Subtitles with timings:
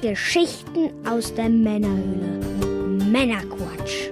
[0.00, 2.38] Geschichten aus der Männerhöhle.
[3.10, 4.10] Männerquatsch.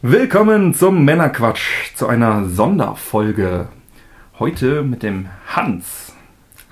[0.00, 3.68] Willkommen zum Männerquatsch, zu einer Sonderfolge.
[4.38, 6.09] Heute mit dem Hans.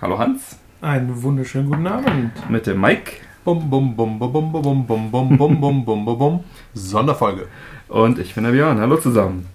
[0.01, 0.57] Hallo Hans.
[0.81, 2.31] Einen wunderschönen guten Abend.
[2.49, 3.15] Mit dem Mike.
[3.45, 6.45] Bum, bum, bum, bum, bum, bum, bum, bum, bum, bum, bum, bum, bum.
[6.73, 7.49] Sonderfolge.
[7.89, 8.79] Und ich bin der Björn.
[8.79, 9.49] Hallo zusammen.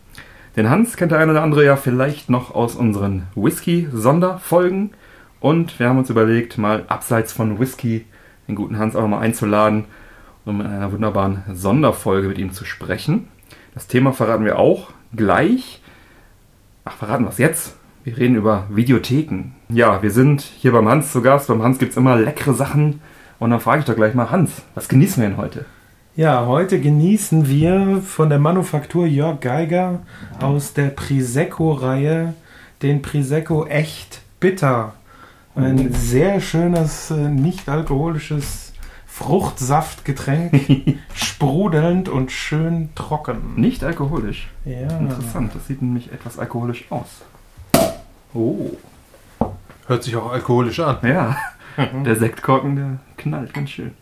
[0.58, 4.92] Den Hans kennt der eine oder andere ja vielleicht noch aus unseren Whisky-Sonderfolgen.
[5.40, 8.06] Und wir haben uns überlegt, mal abseits von Whisky
[8.50, 9.86] den guten Hans auch mal einzuladen,
[10.44, 13.30] um in einer wunderbaren Sonderfolge mit ihm zu sprechen.
[13.74, 15.82] Das Thema verraten wir auch gleich.
[16.84, 17.78] Ach, verraten wir es jetzt?
[18.04, 19.54] Wir reden über Videotheken.
[19.70, 21.48] Ja, wir sind hier beim Hans zu Gast.
[21.48, 23.02] Beim Hans gibt es immer leckere Sachen.
[23.40, 25.66] Und dann frage ich doch gleich mal, Hans, was genießen wir denn heute?
[26.16, 30.02] Ja, heute genießen wir von der Manufaktur Jörg Geiger
[30.40, 32.34] aus der Prisecco-Reihe
[32.82, 34.94] den Prisecco Echt Bitter.
[35.56, 35.96] Ein Oh.
[35.96, 38.74] sehr schönes, äh, nicht alkoholisches
[39.06, 43.54] Fruchtsaftgetränk, sprudelnd und schön trocken.
[43.56, 44.50] Nicht alkoholisch.
[44.66, 47.22] Ja, Interessant, das sieht nämlich etwas alkoholisch aus.
[48.34, 48.72] Oh,
[49.88, 50.98] Hört sich auch alkoholisch an.
[51.04, 51.38] ja.
[52.06, 53.96] Der Sektkorken, der knallt ganz schön.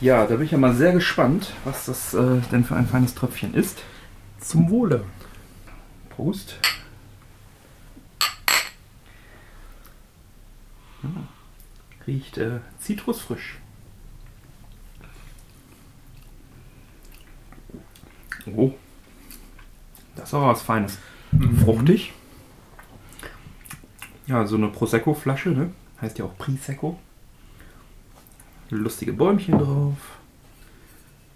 [0.00, 3.14] Ja, da bin ich ja mal sehr gespannt, was das äh, denn für ein feines
[3.14, 3.82] Tröpfchen ist.
[4.40, 5.04] zum Wohle.
[6.08, 6.56] Prost.
[11.02, 11.28] Hm.
[12.06, 13.58] Riecht äh, zitrusfrisch.
[18.56, 18.72] Oh.
[20.24, 20.96] Das ist aber was Feines.
[21.62, 22.14] Fruchtig.
[24.26, 25.70] Ja, so eine Prosecco-Flasche, ne?
[26.00, 26.98] Heißt ja auch Prisecco.
[28.70, 29.98] Lustige Bäumchen drauf.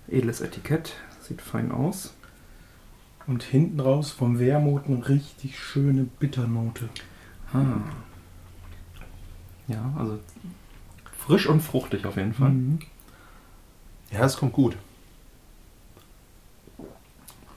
[0.09, 0.95] Edles Etikett.
[1.21, 2.15] Sieht fein aus.
[3.27, 6.89] Und hinten raus vom Wermut eine richtig schöne Bitternote.
[7.53, 7.67] Ah.
[9.67, 10.19] Ja, also
[11.13, 12.53] frisch und fruchtig auf jeden Fall.
[12.53, 12.79] Mhm.
[14.11, 14.79] Ja, es kommt gut.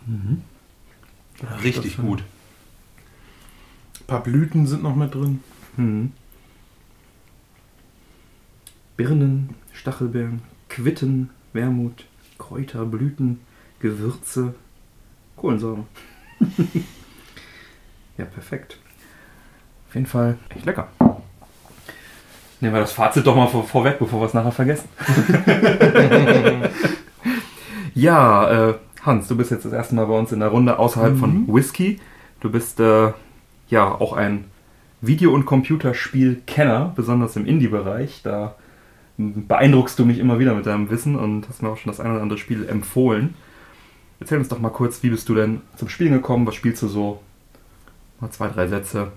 [0.09, 0.41] Richtig
[1.41, 2.23] Das, äh, gut.
[3.99, 5.43] Ein paar Blüten sind noch mit drin.
[5.77, 6.11] Mhm.
[8.97, 12.05] Birnen, Stachelbeeren, Quitten, Wermut,
[12.37, 13.39] Kräuter, Blüten,
[13.79, 14.53] Gewürze,
[15.35, 15.85] Kohlensäure.
[18.17, 18.77] ja, perfekt.
[19.87, 20.89] Auf jeden Fall echt lecker.
[22.59, 24.87] Nehmen wir das Fazit doch mal vor, vorweg, bevor wir es nachher vergessen.
[27.95, 31.17] ja, äh, Hans, du bist jetzt das erste Mal bei uns in der Runde außerhalb
[31.17, 31.99] von Whisky.
[32.39, 33.13] Du bist äh,
[33.67, 34.45] ja auch ein
[35.01, 38.21] Video- und Computerspiel-Kenner, besonders im Indie-Bereich.
[38.23, 38.55] Da
[39.17, 42.11] beeindruckst du mich immer wieder mit deinem Wissen und hast mir auch schon das ein
[42.11, 43.33] oder andere Spiel empfohlen.
[44.19, 46.45] Erzähl uns doch mal kurz, wie bist du denn zum Spielen gekommen?
[46.45, 47.21] Was spielst du so?
[48.19, 49.11] Mal zwei, drei Sätze.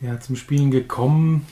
[0.00, 1.44] Ja, zum Spielen gekommen,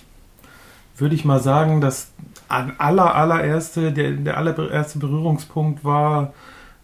[0.97, 2.13] würde ich mal sagen, dass
[2.47, 6.33] an aller, allererste, der, der allererste Berührungspunkt war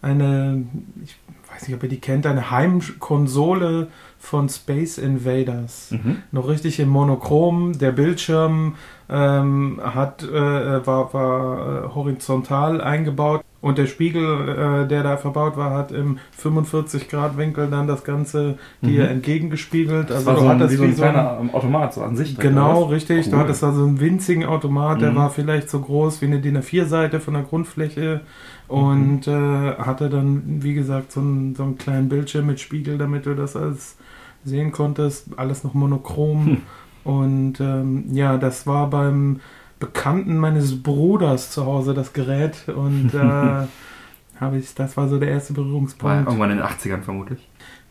[0.03, 0.63] eine,
[1.03, 1.15] ich
[1.51, 3.87] weiß nicht, ob ihr die kennt, eine Heimkonsole
[4.19, 5.91] von Space Invaders.
[5.91, 6.17] Mhm.
[6.31, 7.77] Noch richtig in Monochrom.
[7.77, 8.75] Der Bildschirm
[9.13, 15.55] ähm, hat, äh, war, war äh, horizontal eingebaut und der Spiegel, äh, der da verbaut
[15.55, 19.09] war, hat im 45 Grad Winkel dann das Ganze dir Mhm.
[19.11, 20.09] entgegengespiegelt.
[20.09, 22.15] Das Also war du so ein, hattest wie so ein kleiner ähm, Automat, so an
[22.15, 22.37] sich.
[22.39, 23.29] Genau, richtig.
[23.29, 23.43] Du Cool.
[23.43, 25.15] hattest also einen winzigen Automat, der Mhm.
[25.15, 28.21] war vielleicht so groß wie eine DIN A4-Seite von der Grundfläche
[28.67, 29.31] und äh,
[29.77, 33.55] hatte dann, wie gesagt, so einen, so einen kleinen Bildschirm mit Spiegel, damit du das
[33.55, 33.95] alles
[34.43, 35.27] sehen konntest.
[35.37, 36.57] Alles noch monochrom.
[37.03, 39.39] Und ähm, ja, das war beim
[39.79, 43.17] Bekannten meines Bruders zu Hause das Gerät und äh,
[44.39, 46.27] habe ich, das war so der erste War Berührungspunkt.
[46.27, 47.47] irgendwann in den 80ern vermutlich.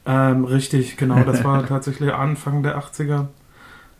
[0.06, 1.22] Ähm, richtig, genau.
[1.24, 3.26] Das war tatsächlich Anfang der 80er.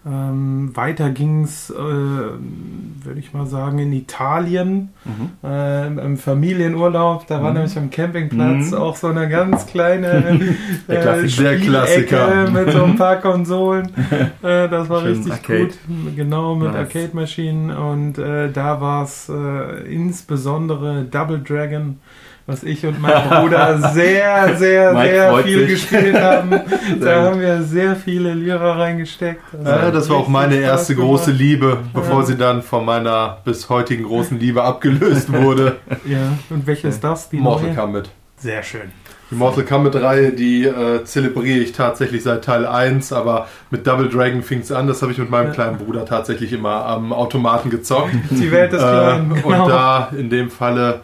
[0.04, 5.48] Ähm, weiter ging es, äh, würde ich mal sagen, in Italien Mhm.
[5.48, 7.26] äh, im Familienurlaub.
[7.28, 7.58] Da war Mhm.
[7.58, 8.76] nämlich am Campingplatz Mhm.
[8.78, 10.08] auch so eine ganz kleine
[10.88, 11.56] äh, Klassiker.
[11.56, 12.50] Klassiker.
[12.50, 13.90] mit so ein paar Konsolen.
[14.42, 15.66] Äh, das war Schön richtig Arcade.
[15.66, 15.78] gut.
[16.16, 16.76] Genau, mit Nice.
[16.78, 17.70] Arcade-Maschinen.
[17.70, 21.98] Und äh, da war es äh, insbesondere Double Dragon
[22.46, 25.70] was ich und mein Bruder sehr, sehr, sehr viel sich.
[25.70, 26.50] gespielt haben.
[27.00, 29.40] Da haben wir sehr viele Lira reingesteckt.
[29.58, 31.08] Also Ja, das war auch meine Spaß erste gemacht.
[31.10, 32.26] große Liebe, bevor Ja.
[32.26, 35.76] sie dann von meiner bis heutigen großen Liebe abgelöst wurde.
[36.04, 36.18] Ja,
[36.50, 37.28] und welche ist das?
[37.30, 37.74] Die Mortal neue?
[37.76, 38.10] Kombat.
[38.36, 38.90] Sehr schön.
[39.30, 44.08] Die Mortal Kombat Reihe, die äh, zelebriere ich tatsächlich seit Teil 1, aber mit Double
[44.10, 44.86] Dragon fing es an.
[44.88, 45.52] Das habe ich mit meinem Ja.
[45.54, 48.12] kleinen Bruder tatsächlich immer am Automaten gezockt.
[48.30, 49.30] Die Welt ist klein.
[49.34, 49.62] Äh, genau.
[49.64, 51.00] Und da in dem Falle,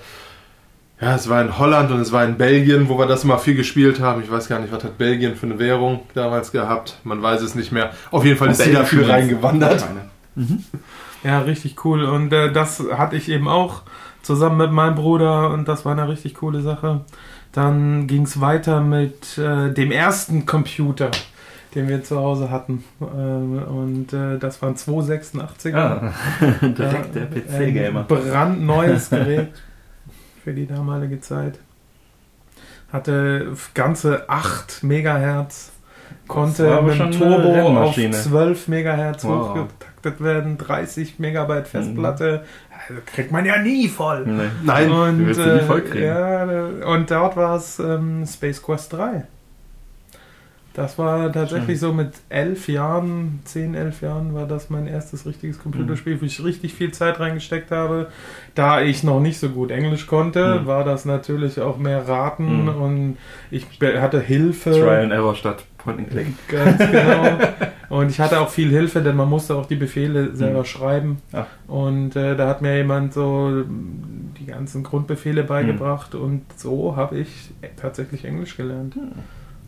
[1.00, 3.54] ja, es war in Holland und es war in Belgien, wo wir das immer viel
[3.54, 4.22] gespielt haben.
[4.22, 6.98] Ich weiß gar nicht, was hat Belgien für eine Währung damals gehabt.
[7.04, 7.92] Man weiß es nicht mehr.
[8.10, 9.28] Auf jeden Fall ist sie Belgien dafür zumindest.
[9.30, 9.84] reingewandert.
[10.34, 10.58] Meine.
[11.22, 12.04] Ja, richtig cool.
[12.04, 13.82] Und äh, das hatte ich eben auch
[14.22, 17.02] zusammen mit meinem Bruder und das war eine richtig coole Sache.
[17.52, 21.10] Dann ging es weiter mit äh, dem ersten Computer,
[21.74, 22.84] den wir zu Hause hatten.
[23.00, 25.74] Äh, und äh, das waren 286er.
[25.74, 26.12] Ah,
[26.60, 28.02] direkt der PC-Gamer.
[28.02, 29.48] Brandneues Gerät
[30.48, 31.58] für die damalige Zeit.
[32.90, 35.72] Hatte ganze 8 Megahertz.
[36.26, 38.12] Konnte mit dem Turbo auf Rennmaschine.
[38.16, 39.50] 12 Megahertz Wow.
[39.50, 42.44] hochgetaktet werden, 30 Megabyte Festplatte.
[42.88, 44.24] Also kriegt man ja nie voll.
[44.26, 44.44] Nee.
[44.64, 46.06] Nein, Und, du nie äh, vollkriegen.
[46.06, 46.44] ja,
[46.86, 49.24] und dort war es ähm, Space Quest 3.
[50.78, 55.58] Das war tatsächlich so mit elf Jahren, zehn, elf Jahren war das mein erstes richtiges
[55.58, 58.06] Computerspiel, wo ich richtig viel Zeit reingesteckt habe.
[58.54, 60.66] Da ich noch nicht so gut Englisch konnte, Mhm.
[60.66, 62.68] war das natürlich auch mehr Raten Mhm.
[62.68, 63.16] und
[63.50, 64.70] ich hatte Hilfe.
[64.70, 66.26] Trial and Error statt Point and Click.
[66.48, 67.38] Ganz genau.
[67.88, 70.64] Und ich hatte auch viel Hilfe, denn man musste auch die Befehle selber Mhm.
[70.64, 71.16] schreiben.
[71.32, 71.46] Ach.
[71.66, 73.64] Und äh, da hat mir jemand so
[74.38, 78.94] die ganzen Grundbefehle beigebracht und so habe ich tatsächlich Englisch gelernt.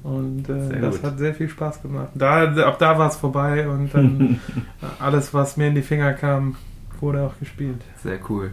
[0.03, 1.05] Und äh, das gut.
[1.05, 2.09] hat sehr viel Spaß gemacht.
[2.15, 4.41] Da, ab da war es vorbei und dann
[4.99, 6.57] alles, was mir in die Finger kam,
[7.01, 7.81] wurde auch gespielt.
[8.03, 8.53] Sehr cool.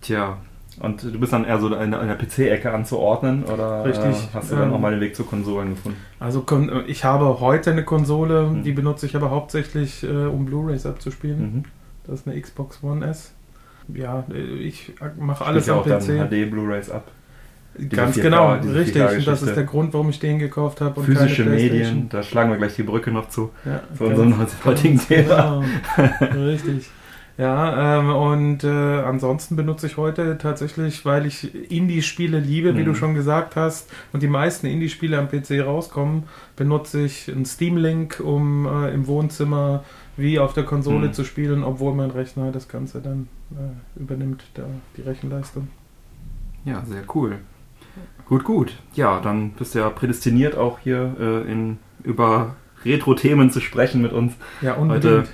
[0.00, 0.36] Tja,
[0.80, 4.56] und du bist dann eher so in der PC-Ecke anzuordnen oder Richtig, Äh, hast du
[4.56, 5.98] dann ähm, auch mal den Weg zu Konsolen gefunden?
[6.20, 8.62] Also kon ich habe heute eine Konsole, Mhm.
[8.62, 11.40] die benutze ich aber hauptsächlich, äh, um Blu-rays abzuspielen.
[11.40, 11.62] Mhm.
[12.06, 13.32] Das ist eine Xbox One S.
[13.92, 16.28] Ja, äh, ich mache alles am auch dann PC.
[16.28, 17.10] HD Blu-rays ab.
[17.90, 18.66] Ganz 4K, genau, richtig.
[18.66, 19.44] Und das 4K-Geschichte.
[19.46, 21.02] ist der Grund, warum ich den gekauft habe.
[21.02, 23.50] Physische keine Medien, da schlagen wir gleich die Brücke noch zu.
[23.64, 24.34] Ja, Für unseren
[24.64, 25.62] heutigen Thema.
[25.96, 26.34] Genau.
[26.46, 26.90] richtig.
[27.36, 32.84] Ja, ähm, und äh, ansonsten benutze ich heute tatsächlich, weil ich Indie-Spiele liebe, wie Mhm.
[32.86, 36.24] du schon gesagt hast, und die meisten Indie-Spiele am PC rauskommen,
[36.56, 39.84] benutze ich einen Steam-Link, um äh, im Wohnzimmer
[40.16, 41.12] wie auf der Konsole Mhm.
[41.12, 44.64] zu spielen, obwohl mein Rechner das Ganze dann äh, übernimmt, da,
[44.96, 45.68] die Rechenleistung.
[46.64, 47.36] Ja, sehr cool.
[48.28, 48.74] Gut, gut.
[48.92, 54.12] Ja, dann bist du ja prädestiniert, auch hier äh, in, über Retro-Themen zu sprechen mit
[54.12, 54.34] uns.
[54.60, 55.28] Ja, Heute unbedingt.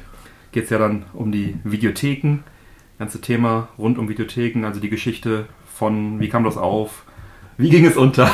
[0.53, 2.39] geht es ja dann um die Videotheken.
[3.01, 7.03] Ganze Thema rund um Videotheken, also die Geschichte von, wie kam das auf,
[7.59, 8.29] wie ging es unter,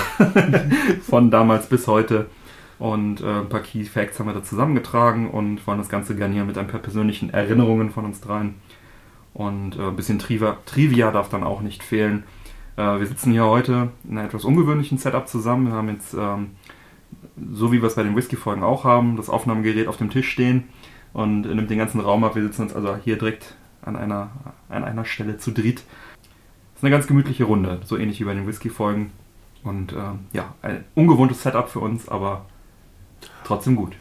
[1.02, 2.26] von damals bis heute.
[2.78, 6.34] Und äh, ein paar Key Facts haben wir da zusammengetragen und wollen das Ganze gerne
[6.34, 8.56] hier mit ein paar persönlichen Erinnerungen von uns dreien.
[9.32, 12.24] Und äh, ein bisschen Trivia, Trivia darf dann auch nicht fehlen.
[12.80, 15.66] Äh, wir sitzen hier heute in einem etwas ungewöhnlichen Setup zusammen.
[15.66, 16.52] Wir haben jetzt, ähm,
[17.52, 20.64] so wie wir es bei den Whisky-Folgen auch haben, das Aufnahmegerät auf dem Tisch stehen
[21.12, 22.36] und nimmt den ganzen Raum ab.
[22.36, 24.30] Wir sitzen uns also hier direkt an einer,
[24.70, 25.78] an einer Stelle zu dritt.
[25.78, 29.10] Das ist eine ganz gemütliche Runde, so ähnlich wie bei den Whisky-Folgen.
[29.62, 32.46] Und ähm, ja, ein ungewohntes Setup für uns, aber
[33.44, 33.92] trotzdem gut.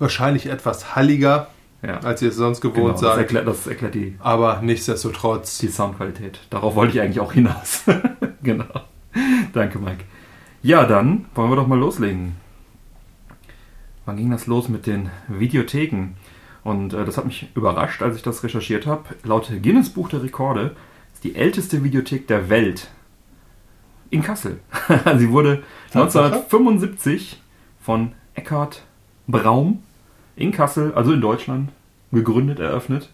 [0.00, 1.48] wahrscheinlich etwas halliger,
[1.82, 3.18] Ja, als ihr es sonst genau, gewohnt das, seid.
[3.18, 5.58] erklärt, das erklärt die, Aber nichtsdestotrotz.
[5.58, 6.40] die Soundqualität.
[6.50, 7.84] Darauf wollte ich eigentlich auch hinaus.
[8.42, 8.64] genau.
[9.52, 10.04] Danke, Mike.
[10.62, 12.36] Ja, dann wollen wir doch mal loslegen.
[14.04, 16.16] Wann ging das los mit den Videotheken?
[16.64, 19.04] Und äh, das hat mich überrascht, als ich das recherchiert habe.
[19.22, 20.74] Laut Guinness Buch der Rekorde
[21.14, 22.88] ist die älteste Videothek der Welt
[24.10, 24.60] in Kassel.
[25.18, 25.62] Sie wurde
[25.92, 26.26] Tatsache?
[26.26, 27.40] 1975
[27.80, 28.82] von Eckhard
[29.26, 29.82] Braum
[30.36, 31.72] in Kassel, also in Deutschland,
[32.12, 33.10] gegründet, eröffnet.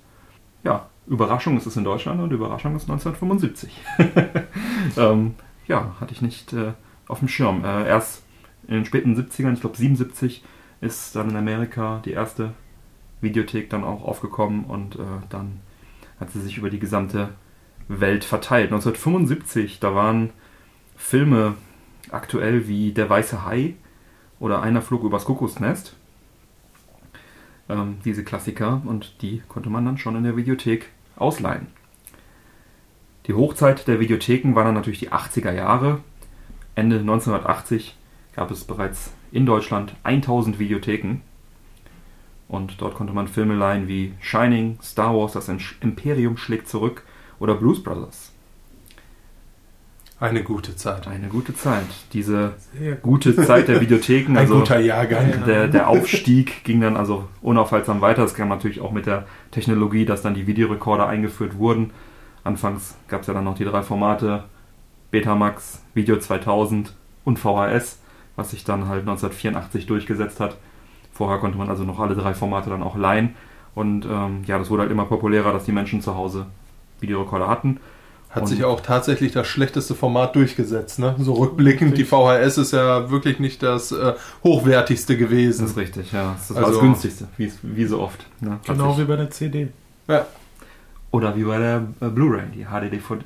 [0.64, 3.80] Ja, Überraschung ist es in Deutschland und Überraschung ist 1975.
[4.96, 5.34] ähm,
[5.66, 6.72] ja, hatte ich nicht äh,
[7.08, 7.64] auf dem Schirm.
[7.64, 8.22] Äh, erst
[8.66, 10.44] in den späten 70ern, ich glaube 77,
[10.80, 12.52] ist dann in Amerika die erste
[13.20, 15.60] Videothek dann auch aufgekommen und äh, dann
[16.20, 17.30] hat sie sich über die gesamte
[17.88, 18.66] Welt verteilt.
[18.72, 20.30] 1975, da waren
[20.96, 21.54] Filme
[22.10, 23.74] aktuell wie Der weiße Hai
[24.38, 25.96] oder Einer flog übers Kuckucksnest.
[27.68, 31.68] Ähm, diese Klassiker und die konnte man dann schon in der Videothek ausleihen.
[33.26, 36.00] Die Hochzeit der Videotheken waren dann natürlich die 80er Jahre.
[36.74, 37.96] Ende 1980
[38.34, 41.20] gab es bereits in Deutschland 1000 Videotheken.
[42.48, 45.48] Und dort konnte man Filme leihen wie Shining, Star Wars, das
[45.80, 47.04] Imperium schlägt zurück
[47.38, 48.31] oder Blues Brothers.
[50.22, 51.08] Eine gute Zeit.
[51.08, 51.86] Eine gute Zeit.
[52.12, 52.52] Diese
[53.02, 54.28] gute Zeit der Videotheken.
[54.30, 55.30] Ein Also guter Jahrgang.
[55.30, 55.36] Ja.
[55.38, 58.22] der, der Aufstieg ging dann also unaufhaltsam weiter.
[58.22, 61.90] Das kam natürlich auch mit der Technologie, dass dann die Videorekorder eingeführt wurden.
[62.44, 64.44] Anfangs gab es ja dann noch die drei Formate,
[65.10, 67.98] Betamax, Video 2000 und VHS,
[68.36, 70.56] was sich dann halt 1984 durchgesetzt hat.
[71.12, 73.34] Vorher konnte man also noch alle drei Formate dann auch leihen.
[73.74, 76.46] Und ähm, ja, das wurde halt immer populärer, dass die Menschen zu Hause
[77.00, 77.80] Videorekorder hatten.
[78.32, 81.14] Hat Und- sich auch tatsächlich das schlechteste Format durchgesetzt, ne?
[81.18, 85.66] So rückblickend, die VHS ist ja wirklich nicht das äh, hochwertigste Das gewesen.
[85.66, 86.34] ist richtig, ja.
[86.38, 88.24] Das war Also- das günstigste, wie, wie so oft.
[88.40, 88.58] Ne?
[88.66, 89.68] Genau wie bei der CD.
[90.08, 90.26] Ja.
[91.10, 92.44] Oder wie bei der äh, Blu-ray.
[92.54, 93.22] Die HD-DVD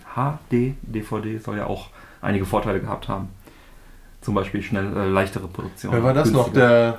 [0.51, 3.29] HD-DVD soll ja auch einige Vorteile gehabt haben.
[4.23, 5.93] Zum Beispiel schnell äh, leichtere Produktion.
[5.93, 6.47] Wer war das noch?
[6.47, 6.69] günstiger.
[6.69, 6.99] Der.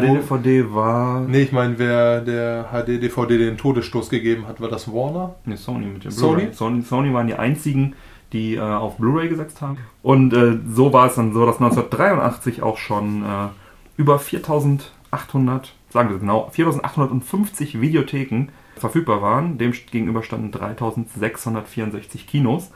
[0.00, 5.34] HD-DVD war Nee, ich meine, wer der HD-DVD den Todesstoß gegeben hat, war das Warner?
[5.44, 6.42] nee, Sony mit dem Sony?
[6.42, 6.54] Blu-ray.
[6.54, 6.82] Sony?
[6.82, 7.94] Sony waren die einzigen,
[8.32, 9.78] die äh, auf Blu-ray gesetzt haben.
[10.02, 13.48] Und äh, so war es dann so, dass 1983 auch schon äh,
[13.96, 19.58] über 4800, sagen wir es genau, 4850 Videotheken verfügbar waren.
[19.58, 22.70] Dem gegenüber standen 3664 Kinos.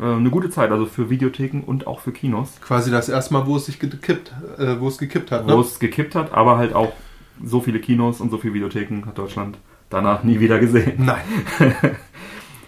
[0.00, 2.60] Äh, eine gute Zeit, also für Videotheken und auch für Kinos.
[2.60, 5.60] Quasi das erste Mal, wo es sich gekippt, äh, wo es gekippt hat, wo ne?
[5.60, 6.92] es gekippt hat, aber halt auch
[7.42, 9.58] so viele Kinos und so viele Videotheken hat Deutschland
[9.90, 11.04] danach nie wieder gesehen.
[11.04, 11.22] Nein.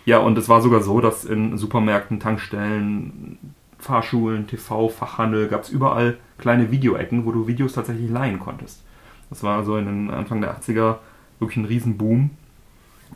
[0.06, 3.38] Ja, und es war sogar so, dass in Supermärkten, Tankstellen,
[3.78, 8.82] Fahrschulen, TV, Fachhandel gab es überall kleine Videoecken, wo du Videos tatsächlich leihen konntest.
[9.28, 10.96] Das war also in den Anfang der 80er
[11.38, 12.30] wirklich ein Riesenboom.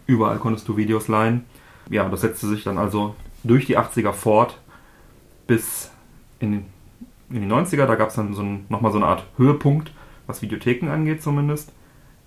[0.06, 1.44] Überall konntest du Videos leihen.
[1.90, 3.14] Ja, das setzte sich dann also
[3.44, 4.58] durch die 80er fort
[5.46, 5.90] bis
[6.40, 6.66] in, den-
[7.30, 7.86] in die 90er.
[7.86, 9.92] Da gab es dann so ein, nochmal so eine Art Höhepunkt,
[10.26, 11.72] was Videotheken angeht zumindest.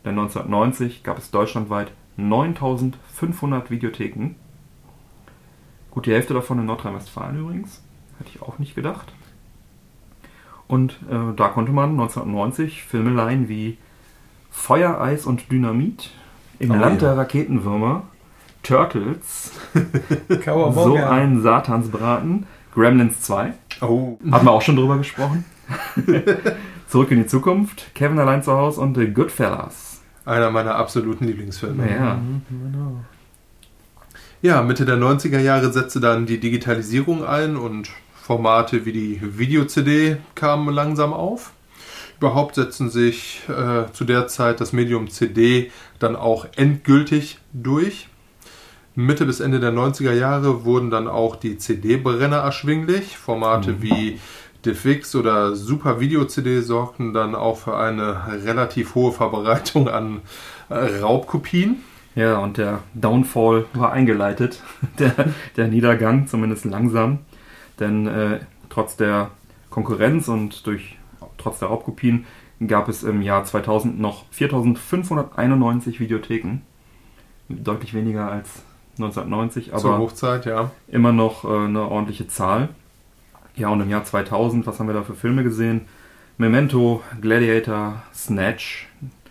[0.05, 4.35] Denn 1990 gab es deutschlandweit 9500 Videotheken.
[5.91, 7.81] Gut, die Hälfte davon in Nordrhein-Westfalen übrigens.
[8.19, 9.11] Hätte ich auch nicht gedacht.
[10.67, 13.77] Und äh, da konnte man 1990 Filme leihen wie
[14.51, 16.11] Feuer, Eis und Dynamit,
[16.59, 17.09] Im Oh, Land ja.
[17.09, 18.03] der Raketenwürmer,
[18.67, 19.51] Turtles,
[20.73, 24.17] so ein Satansbraten, Gremlins 2, Oh.
[24.31, 25.45] haben wir auch schon drüber gesprochen.
[26.87, 30.01] Zurück in die Zukunft, Kevin allein zu Hause und The Goodfellas.
[30.25, 31.89] Einer meiner absoluten Lieblingsfilme.
[31.89, 32.19] Ja.
[34.41, 37.89] Ja, Mitte der 90er Jahre setzte dann die Digitalisierung ein und
[38.21, 41.53] Formate wie die Video-CD kamen langsam auf.
[42.19, 48.09] Überhaupt setzten sich äh, zu der Zeit das Medium CD dann auch endgültig durch.
[48.97, 53.15] Mitte bis Ende der 90er Jahre wurden dann auch die CD-Brenner erschwinglich.
[53.15, 54.19] Formate wie
[54.65, 60.21] DivX oder Super Video CD sorgten dann auch für eine relativ hohe Verbreitung an
[60.69, 61.83] äh, Raubkopien.
[62.15, 64.63] Ja, und der Downfall war eingeleitet.
[64.97, 65.13] Der,
[65.55, 67.19] der Niedergang, zumindest langsam.
[67.79, 69.29] Denn äh, trotz der
[69.69, 70.97] Konkurrenz und durch,
[71.37, 72.25] trotz der Raubkopien
[72.65, 76.61] gab es im Jahr 2000 noch 4591 Videotheken.
[77.47, 78.63] Deutlich weniger als
[78.99, 80.71] 1990, Zur aber Hochzeit, ja.
[80.87, 82.69] immer noch äh, eine ordentliche Zahl.
[83.55, 85.81] Ja, und im Jahr 2000, was haben wir da für Filme gesehen?
[86.37, 88.87] Memento, Gladiator, Snatch,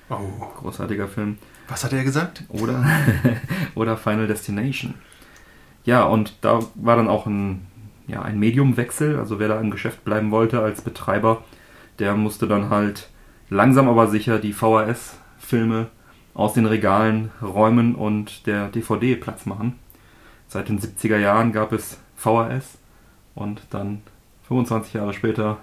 [0.09, 0.19] Oh.
[0.61, 1.39] großartiger Film.
[1.69, 2.45] Was hat er gesagt?
[2.49, 2.85] Oder,
[3.75, 4.95] oder Final Destination.
[5.85, 7.67] Ja, und da war dann auch ein,
[8.07, 9.19] ja, ein Mediumwechsel.
[9.19, 11.43] Also wer da im Geschäft bleiben wollte als Betreiber,
[11.99, 13.09] der musste dann halt
[13.51, 15.89] langsam aber sicher die VHS-Filme
[16.37, 19.79] aus den Regalen räumen und der DVD Platz machen.
[20.49, 22.79] Seit den 70er Jahren gab es VHS
[23.35, 24.03] und dann
[24.47, 25.57] 25 Jahre später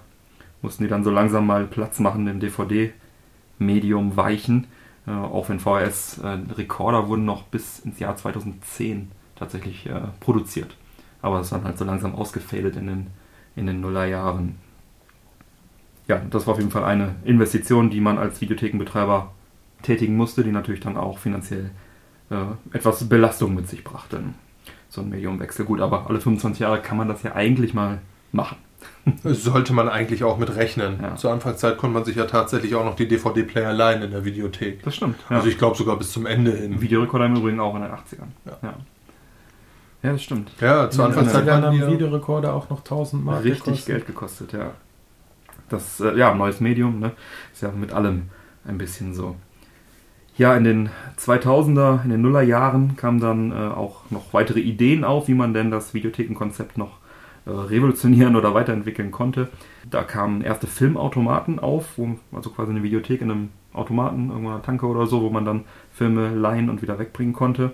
[0.63, 4.65] mussten die dann so langsam mal Platz machen, dem DVD-Medium weichen.
[5.05, 10.75] Äh, auch wenn VHS-Rekorder wurden noch bis ins Jahr 2010 tatsächlich äh, produziert.
[11.21, 13.07] Aber es dann halt so langsam ausgefadet in den,
[13.55, 14.55] in den Nullerjahren.
[16.07, 19.31] Ja, das war auf jeden Fall eine Investition, die man als Videothekenbetreiber
[19.83, 21.69] tätigen musste, die natürlich dann auch finanziell
[22.31, 24.21] äh, etwas Belastung mit sich brachte.
[24.89, 25.65] So ein Mediumwechsel.
[25.65, 27.99] Gut, aber alle 25 Jahre kann man das ja eigentlich mal
[28.31, 28.57] machen.
[29.23, 30.99] Sollte man eigentlich auch mit rechnen.
[31.01, 31.15] Ja.
[31.15, 34.83] Zur Anfangszeit konnte man sich ja tatsächlich auch noch die DVD-Player leihen in der Videothek.
[34.83, 35.17] Das stimmt.
[35.29, 35.37] Ja.
[35.37, 36.81] Also ich glaube sogar bis zum Ende hin.
[36.81, 38.29] Videorekorder im Übrigen auch in den 80ern.
[38.45, 38.57] Ja.
[38.61, 38.73] Ja,
[40.03, 40.51] ja das stimmt.
[40.59, 43.85] Ja, zur Anfangszeit 80ern waren haben die Videorekorder auch noch 1000 Mark richtig gekostet.
[43.85, 44.71] Geld gekostet, ja.
[45.69, 47.11] Das, äh, ja, neues Medium, ne?
[47.51, 48.29] Ist ja mit allem
[48.65, 49.35] ein bisschen so.
[50.35, 55.27] Ja, in den 2000er, in den Nullerjahren kamen dann äh, auch noch weitere Ideen auf,
[55.27, 56.97] wie man denn das Videothekenkonzept noch
[57.45, 59.49] äh, revolutionieren oder weiterentwickeln konnte.
[59.89, 64.87] Da kamen erste Filmautomaten auf, wo, also quasi eine Videothek in einem Automaten, irgendeiner Tanke
[64.87, 67.71] oder so, wo man dann Filme leihen und wieder wegbringen konnte.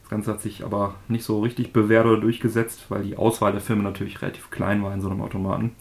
[0.00, 3.60] Das Ganze hat sich aber nicht so richtig bewährt oder durchgesetzt, weil die Auswahl der
[3.60, 5.72] Filme natürlich relativ klein war in so einem Automaten.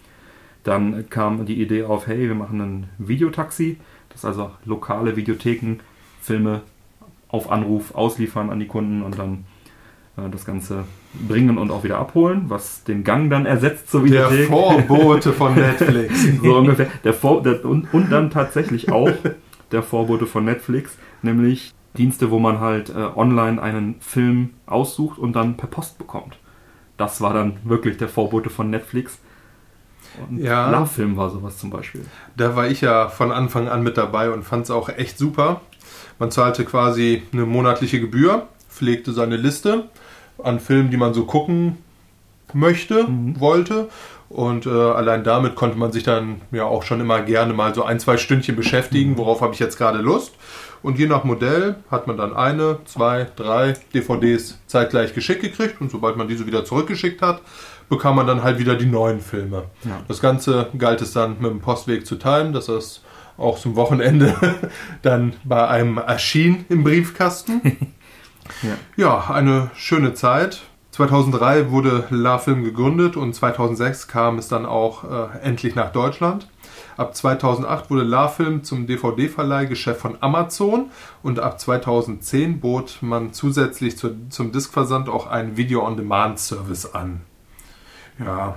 [0.66, 3.78] Dann kam die Idee auf, hey, wir machen ein Videotaxi,
[4.10, 5.78] das also lokale Videotheken
[6.28, 6.62] Filme
[7.30, 9.46] auf Anruf ausliefern an die Kunden und dann
[10.18, 10.84] äh, das Ganze
[11.28, 14.48] bringen und auch wieder abholen, was den Gang dann ersetzt zur Der Videothek.
[14.48, 16.28] Vorbote von Netflix.
[16.44, 16.88] so ungefähr.
[17.04, 19.10] Der Vor der, und, und dann tatsächlich auch
[19.72, 25.34] der Vorbote von Netflix, nämlich Dienste, wo man halt äh, online einen Film aussucht und
[25.34, 26.38] dann per Post bekommt.
[26.98, 29.20] Das war dann wirklich der Vorbote von Netflix.
[30.30, 30.70] Und Ja.
[30.72, 32.06] Love-Film war sowas zum Beispiel.
[32.38, 35.62] Da war ich ja von Anfang an mit dabei und fand es auch echt super.
[36.20, 39.86] Man zahlte quasi eine monatliche Gebühr, pflegte seine Liste
[40.44, 41.78] an Filmen, die man so gucken
[42.54, 43.06] möchte,
[43.40, 43.90] wollte.
[44.30, 47.84] Und äh, allein damit konnte man sich dann ja auch schon immer gerne mal so
[47.84, 50.34] ein, zwei Stündchen beschäftigen, worauf habe ich jetzt gerade Lust.
[50.84, 55.82] Und je nach Modell hat man dann eine, zwei, drei DVDs zeitgleich geschickt gekriegt.
[55.82, 57.42] Und sobald man diese wieder zurückgeschickt hat,
[57.90, 59.64] bekam man dann halt wieder die neuen Filme.
[59.84, 60.02] Ja.
[60.08, 63.02] Das Ganze galt es dann mit dem Postweg zu teilen, dass das
[63.38, 64.36] auch zum Wochenende
[65.02, 67.62] dann bei einem erschien im Briefkasten.
[68.64, 68.78] Ja.
[68.96, 70.62] Ja, eine schöne Zeit.
[70.92, 76.48] 2003 wurde La Film gegründet und 2006 kam es dann auch äh, endlich nach Deutschland.
[76.98, 80.90] Ab 2008 wurde La Film zum DVD-Verleihgeschäft von Amazon
[81.22, 87.22] und ab 2010 bot man zusätzlich zu, zum Diskversand auch einen Video-on-Demand-Service an.
[88.18, 88.56] Ja,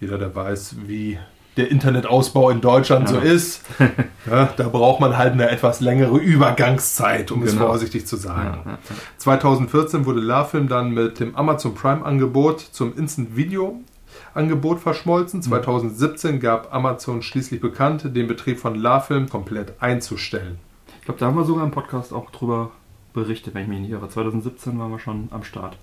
[0.00, 1.18] jeder, der weiß, wie
[1.56, 3.22] der Internetausbau in Deutschland so Ja.
[3.22, 3.62] ist,
[4.30, 7.66] ja, da braucht man halt eine etwas längere Übergangszeit, um es Genau.
[7.66, 8.60] vorsichtig zu sagen.
[8.64, 8.78] Ja, ja,
[9.18, 13.80] 2014 wurde LaFilm dann mit dem Amazon Prime Angebot zum Instant Video
[14.34, 15.42] Angebot verschmolzen.
[15.42, 20.58] 2017 gab Amazon schließlich bekannt, den Betrieb von LaFilm komplett einzustellen.
[21.00, 22.70] Ich glaube, da haben wir sogar im Podcast auch drüber
[23.12, 24.08] berichtet, wenn ich mich nicht irre.
[24.08, 25.76] 2017 waren wir schon am Start.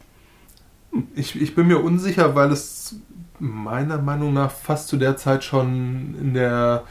[1.16, 2.96] Ich, ich bin mir unsicher, weil es
[3.40, 6.84] meiner Meinung nach fast zu der Zeit schon in der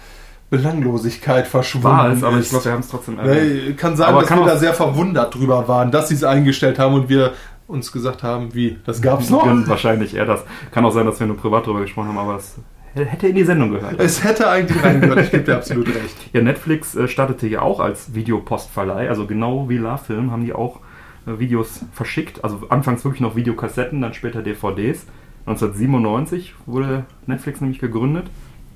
[0.51, 3.77] Belanglosigkeit verschwunden War es, aber ich glaube, wir haben es trotzdem erwähnt.
[3.79, 6.79] Kann sein, Aber dass kann wir da sehr verwundert drüber waren, dass sie es eingestellt
[6.79, 7.33] haben und wir
[7.67, 9.43] uns gesagt haben, wie, das gab's noch?
[9.43, 10.45] Gen- Wahrscheinlich eher das.
[10.71, 12.57] Kann auch sein, dass wir nur privat drüber gesprochen haben, aber es
[12.95, 13.99] hätte in die Sendung gehört.
[13.99, 16.17] Es hätte eigentlich reingehört, ich gebe dir absolut recht.
[16.33, 20.53] Ja, Netflix äh, startete ja auch als Videopostverleih, also genau wie La Film haben die
[20.53, 20.79] auch
[21.27, 22.45] äh, Videos verschickt.
[22.45, 25.07] Also anfangs wirklich noch Videokassetten, dann später DVDs.
[25.47, 28.27] 1997 wurde Netflix nämlich gegründet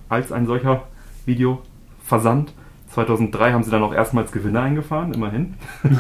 [0.09, 0.85] als ein solcher
[1.27, 2.55] Videoversand.
[2.91, 5.55] 2003 haben sie dann auch erstmals Gewinne eingefahren, immerhin.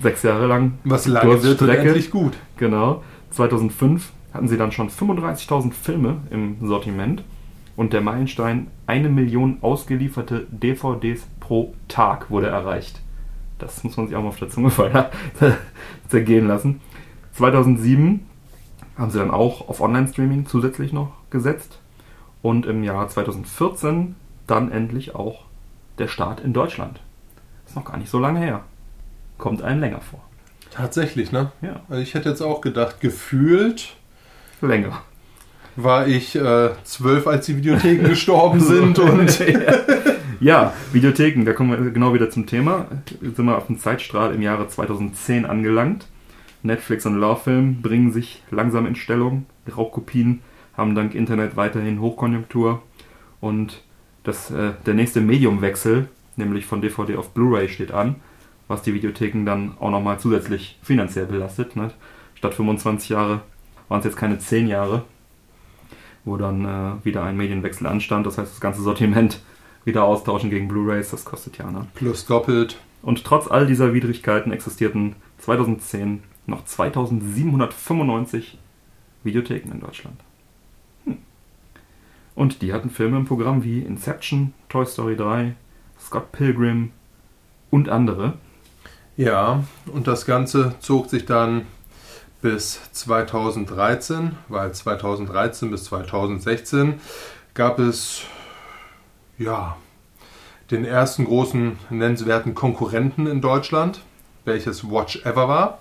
[0.00, 0.78] Sechs Jahre lang.
[0.84, 2.34] Was lange wird, endlich gut.
[2.56, 3.02] Genau.
[3.30, 7.22] 2005 hatten sie dann schon 35.000 Filme im Sortiment
[7.76, 13.00] und der Meilenstein eine Million ausgelieferte DVDs pro Tag wurde erreicht.
[13.58, 15.04] Das muss man sich auch mal auf der Zunge fallen,
[16.08, 16.80] zergehen lassen.
[17.32, 18.26] 2007
[19.00, 21.78] haben sie dann auch auf Online-Streaming zusätzlich noch gesetzt
[22.42, 24.14] und im Jahr 2014
[24.46, 25.46] dann endlich auch
[25.98, 27.00] der Start in Deutschland.
[27.66, 28.62] Ist noch gar nicht so lange her.
[29.38, 30.20] Kommt einem länger vor.
[30.70, 31.50] Tatsächlich, ne?
[31.62, 33.94] Ja, Also ich hätte jetzt auch gedacht, gefühlt
[34.60, 35.02] länger.
[35.76, 39.42] war ich äh, zwölf, als die Videotheken gestorben sind und
[40.40, 42.86] Ja, Videotheken, da kommen wir genau wieder zum Thema.
[43.20, 46.06] Jetzt sind wir auf dem Zeitstrahl im Jahre 2010 angelangt.
[46.62, 49.46] Netflix und Lawfilm bringen sich langsam in Stellung.
[49.76, 50.40] Raubkopien
[50.76, 52.82] haben dank Internet weiterhin Hochkonjunktur.
[53.40, 53.82] Und
[54.22, 58.16] das, äh, der nächste Mediumwechsel, nämlich von DVD auf Blu-ray, steht an,
[58.68, 61.76] was die Videotheken dann auch nochmal zusätzlich finanziell belastet.
[61.76, 61.90] Ne?
[62.34, 63.40] Statt 25 Jahre
[63.88, 65.04] waren es jetzt keine 10 Jahre,
[66.24, 68.26] wo dann äh, wieder ein Medienwechsel anstand.
[68.26, 69.40] Das heißt, das ganze Sortiment
[69.84, 71.70] wieder austauschen gegen Blu-rays, das kostet ja.
[71.70, 71.86] Ne?
[71.94, 72.78] plus doppelt.
[73.02, 78.58] Und trotz all dieser Widrigkeiten existierten 2010 noch 2795
[79.24, 80.20] Videotheken in Deutschland.
[81.04, 81.18] Hm.
[82.34, 85.54] Und die hatten Filme im Programm wie Inception, Toy Story 3,
[85.98, 86.92] Scott Pilgrim
[87.70, 88.34] und andere.
[89.16, 91.66] Ja, und das Ganze zog sich dann
[92.42, 97.00] bis 2013, weil 2013 bis 2016
[97.54, 98.22] gab es
[99.38, 99.76] ja
[100.70, 104.00] den ersten großen nennenswerten Konkurrenten in Deutschland,
[104.44, 105.78] welches Watch Ever war.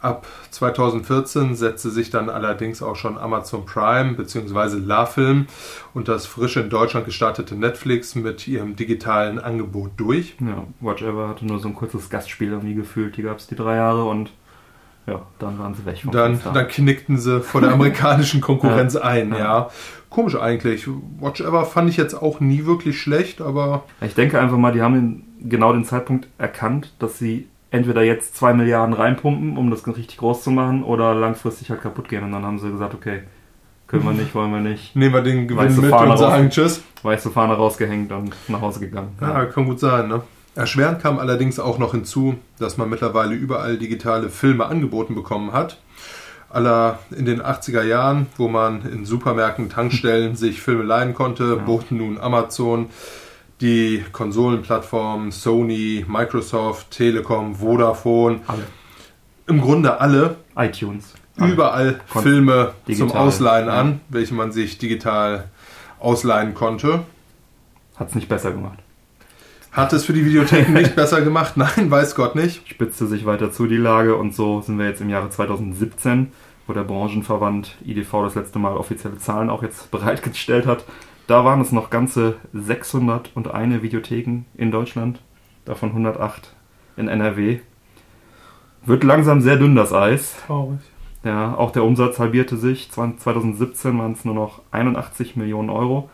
[0.00, 4.76] Ab 2014 setzte sich dann allerdings auch schon Amazon Prime bzw.
[4.78, 5.46] LaFilm
[5.94, 10.36] und das frisch in Deutschland gestartete Netflix mit ihrem digitalen Angebot durch.
[10.40, 13.16] Ja, Watch Ever hatte nur so ein kurzes Gastspiel irgendwie gefühlt.
[13.16, 14.30] Die gab es die drei Jahre und
[15.06, 16.02] ja, dann waren sie weg.
[16.12, 19.38] Dann, dann knickten sie vor der amerikanischen Konkurrenz ein, Ja.
[19.38, 19.70] ja.
[20.10, 20.86] Komisch eigentlich.
[21.20, 24.82] Watch Ever fand ich jetzt auch nie wirklich schlecht, aber Ich denke einfach mal, die
[24.82, 30.16] haben genau den Zeitpunkt erkannt, dass sie entweder jetzt zwei Milliarden reinpumpen, um das richtig
[30.18, 32.24] groß zu machen, oder langfristig halt kaputt gehen.
[32.24, 33.22] Und dann haben sie gesagt, okay,
[33.86, 34.94] können wir nicht, wollen wir nicht.
[34.96, 36.54] nehmen wir den Gewinn Weiße mit Fahne und sagen raus.
[36.54, 36.82] Tschüss.
[37.02, 39.16] Weiße Fahne rausgehängt und nach Hause gegangen.
[39.20, 40.22] Ja, kann gut sein, ne?
[40.54, 45.78] Erschwerend kam allerdings auch noch hinzu, dass man mittlerweile überall digitale Filme angeboten bekommen hat.
[46.50, 51.62] aller in den 80er Jahren, wo man in Supermärkten, Tankstellen sich Filme leihen konnte, Ja.
[51.62, 52.86] boten nun Amazon,
[53.60, 58.64] die Konsolenplattformen Sony, Microsoft, Telekom, Vodafone, Alle.
[59.46, 61.14] im Grunde alle iTunes.
[61.38, 61.52] Alle.
[61.52, 63.80] überall Kon- Filme digital, zum Ausleihen ja.
[63.80, 65.44] an, welche man sich digital
[66.00, 67.00] ausleihen konnte.
[67.96, 68.78] Hat es nicht besser gemacht.
[69.72, 71.56] Hat es für die Videotheken nicht besser gemacht?
[71.56, 72.68] Nein, weiß Gott nicht.
[72.68, 76.32] Spitzte sich weiter zu die Lage und so sind wir jetzt im Jahre 2017,
[76.66, 80.84] wo der Branchenverband IDV das letzte Mal offizielle Zahlen auch jetzt bereitgestellt hat.
[81.28, 85.20] Da waren es noch ganze 601 Videotheken in Deutschland,
[85.66, 86.54] davon 108
[86.96, 87.58] in NRW.
[88.86, 90.36] Wird langsam sehr dünn das Eis.
[90.46, 90.80] Traurig.
[91.22, 92.90] Ja, auch der Umsatz halbierte sich.
[92.90, 96.08] 2017 waren es nur noch 81 Millionen Euro.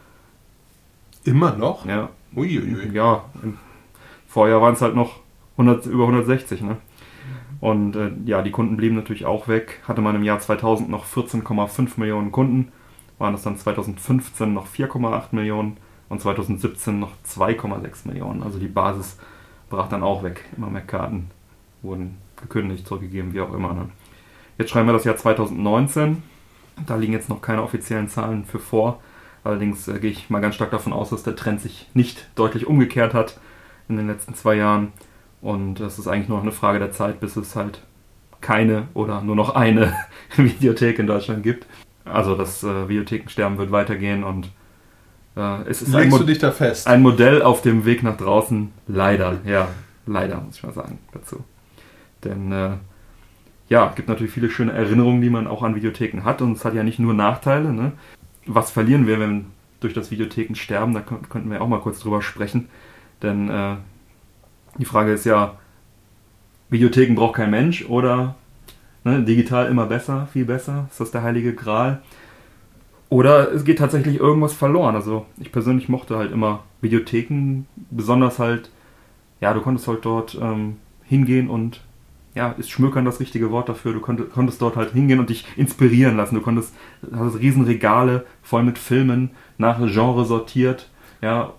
[1.23, 1.87] Immer noch?
[1.87, 2.91] Ja, Uiuiui.
[2.93, 3.57] ja, im
[4.27, 5.21] Vorjahr waren es halt noch
[5.59, 6.79] 100, über 160, ne?
[7.61, 9.81] Und äh, ja, die Kunden blieben natürlich auch weg.
[9.87, 12.73] Hatte man im Jahr 2000 noch 14,5 Millionen Kunden,
[13.19, 15.77] waren es dann 2015 noch 4,8 Millionen
[16.09, 18.43] und 2017 noch 2,6 Millionen.
[18.43, 19.19] Also die Basis
[19.71, 20.45] brach dann auch weg.
[20.57, 21.31] Immer mehr Karten
[21.83, 23.75] wurden gekündigt, zurückgegeben, wie auch immer.
[23.75, 23.89] Ne?
[24.59, 26.23] Jetzt schreiben wir das Jahr 2019.
[26.87, 29.01] Da liegen jetzt noch keine offiziellen Zahlen für vor.
[29.45, 32.67] Allerdings äh, gehe ich mal ganz stark davon aus, dass der Trend sich nicht deutlich
[32.67, 33.39] umgekehrt hat
[33.89, 34.93] in den letzten zwei Jahren.
[35.41, 37.83] Und das ist eigentlich nur noch eine Frage der Zeit, bis es halt
[38.41, 39.95] keine oder nur noch eine
[40.37, 41.67] Videothek in Deutschland gibt.
[42.05, 44.51] Also das äh, Videothekensterben wird weitergehen und
[45.37, 46.87] äh, es ist ein, Legst Mo du dich da fest?
[46.87, 48.73] ein Modell auf dem Weg nach draußen.
[48.87, 49.69] Leider, ja,
[50.07, 51.45] leider muss ich mal sagen dazu.
[52.23, 52.71] Denn äh,
[53.69, 56.75] ja, gibt natürlich viele schöne Erinnerungen, die man auch an Videotheken hat und es hat
[56.75, 57.73] ja nicht nur Nachteile.
[57.73, 57.93] Ne?
[58.47, 59.47] Was verlieren wir, wenn
[59.81, 60.93] durch das Videotheken sterben?
[60.95, 62.69] Da könnt- könnten wir auch mal kurz drüber sprechen.
[63.23, 63.77] Denn äh,
[64.79, 65.55] die Frage ist ja,
[66.69, 68.35] Videotheken braucht kein Mensch oder
[69.05, 70.87] ne, digital immer besser, viel besser?
[70.91, 72.03] Ist das der heilige Gral?
[73.11, 74.97] Oder es geht tatsächlich irgendwas verloren.
[74.97, 78.71] Also ich persönlich mochte halt immer Videotheken, besonders halt,
[79.41, 81.81] ja, du konntest halt dort ähm, hingehen und
[82.35, 83.93] ja, ist schmökern das richtige Wort dafür.
[83.93, 86.35] Du konntest, konntest dort halt hingehen und dich inspirieren lassen.
[86.35, 86.75] Du konntest,
[87.15, 90.91] hattest riesen Regale voll mit Filmen, nach Genre sortiert,
[91.23, 91.53] ja.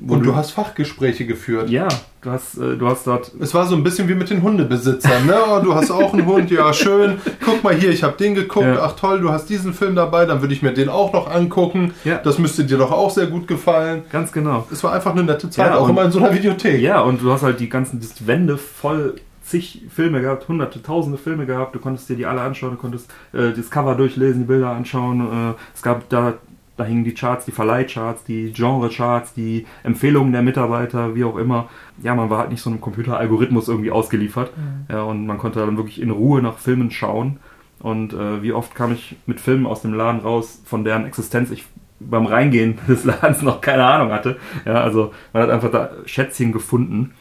[0.00, 1.68] Wo Und du hast Fachgespräche geführt.
[1.70, 1.88] ja,
[2.22, 5.26] du hast, äh, du hast dort Es war so ein bisschen wie mit den Hundebesitzern,
[5.26, 5.34] ne?
[5.50, 7.18] Oh, du hast auch einen Hund, ja schön.
[7.44, 8.66] Guck mal hier, ich habe den geguckt.
[8.66, 8.78] Ja.
[8.82, 11.92] Ach toll, du hast diesen Film dabei, dann würde ich mir den auch noch angucken.
[12.04, 12.18] Ja.
[12.18, 14.04] Das müsste dir doch auch sehr gut gefallen.
[14.12, 14.66] ganz genau.
[14.70, 16.80] Es war einfach eine nette Zeit, Ja, auch und- immer in so einer Videothek.
[16.80, 21.18] Ja, und du hast halt die ganzen die Wände voll zig Filme gehabt, hunderte, tausende
[21.18, 21.74] Filme gehabt.
[21.74, 25.20] Du konntest dir die alle anschauen, du konntest äh, das Cover durchlesen, die Bilder anschauen.
[25.20, 26.34] Äh, es gab da,
[26.76, 31.68] da hingen die Charts, die Verleihcharts, die Genre-Charts, die Empfehlungen der Mitarbeiter, wie auch immer.
[32.02, 34.52] Ja, man war halt nicht so einem Computeralgorithmus irgendwie ausgeliefert.
[34.90, 37.38] Ja, und man konnte dann wirklich in Ruhe nach Filmen schauen.
[37.80, 41.50] Und äh, wie oft kam ich mit Filmen aus dem Laden raus, von deren Existenz
[41.50, 41.64] ich
[41.98, 44.36] beim Reingehen des Ladens noch keine Ahnung hatte.
[44.64, 47.14] Ja, also man hat einfach da Schätzchen gefunden.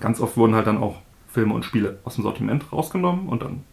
[0.00, 0.96] Ganz oft wurden halt dann auch
[1.28, 3.64] Filme und Spiele aus dem Sortiment rausgenommen und dann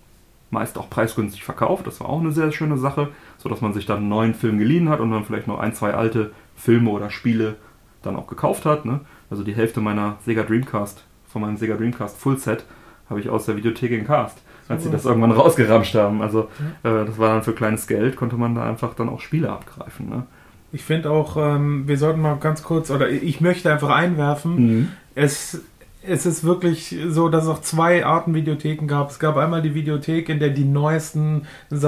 [0.55, 1.85] meist auch preisgünstig verkauft.
[1.85, 4.89] Das war auch eine sehr schöne Sache, sodass man sich dann einen neuen Film geliehen
[4.89, 7.55] hat und dann vielleicht noch ein, zwei alte Filme oder Spiele
[8.01, 8.85] dann auch gekauft hat.
[8.85, 9.01] Ne?
[9.29, 12.65] Also die Hälfte meiner Sega Dreamcast, von meinem Sega Dreamcast Full Set,
[13.09, 16.21] habe ich aus der Videothek in Cast, als sie das irgendwann rausgeramscht haben.
[16.21, 16.49] Also
[16.83, 20.09] äh, das war dann für kleines Geld, konnte man da einfach dann auch Spiele abgreifen.
[20.09, 20.23] Ne?
[20.71, 25.61] Ich finde auch, ähm, wir sollten mal ganz kurz, oder ich möchte einfach einwerfen, es,
[26.07, 29.09] es ist wirklich so, dass es auch zwei Arten Videotheken gab.
[29.09, 31.43] Es gab einmal die Videothek, in der die neuesten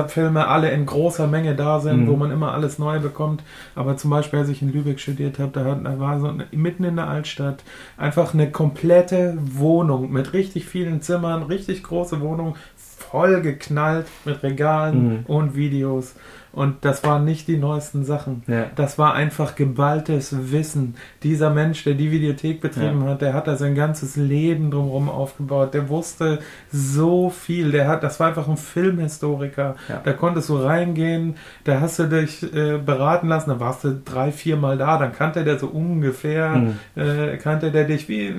[0.07, 2.07] Filme alle in großer Menge da sind, Mhm.
[2.07, 3.43] wo man immer alles neu bekommt.
[3.75, 6.45] Aber zum Beispiel, als ich in Lübeck studiert habe, da, hat- da war so eine,
[6.51, 7.63] mitten in der Altstadt
[7.97, 15.07] einfach eine komplette Wohnung mit richtig vielen Zimmern, richtig große Wohnung, voll geknallt mit Regalen
[15.19, 15.25] Mhm.
[15.27, 16.15] und Videos.
[16.57, 18.41] Und das waren nicht die neuesten Sachen.
[18.47, 18.65] Ja.
[18.75, 20.95] Das war einfach geballtes Wissen.
[21.21, 25.73] Dieser Mensch, der die Videothek betrieben hat, der hat da sein ganzes Leben drumherum aufgebaut.
[25.75, 26.39] Der wusste
[26.71, 27.71] so viel.
[27.71, 29.75] Der hat, das war einfach ein Filmhistoriker.
[29.87, 30.01] Ja.
[30.03, 34.31] Da konntest du reingehen, da hast du dich äh, beraten lassen, da warst du drei,
[34.31, 36.73] vier Mal da, dann kannte der so ungefähr, Mhm.
[36.95, 38.33] äh, kannte der dich wie,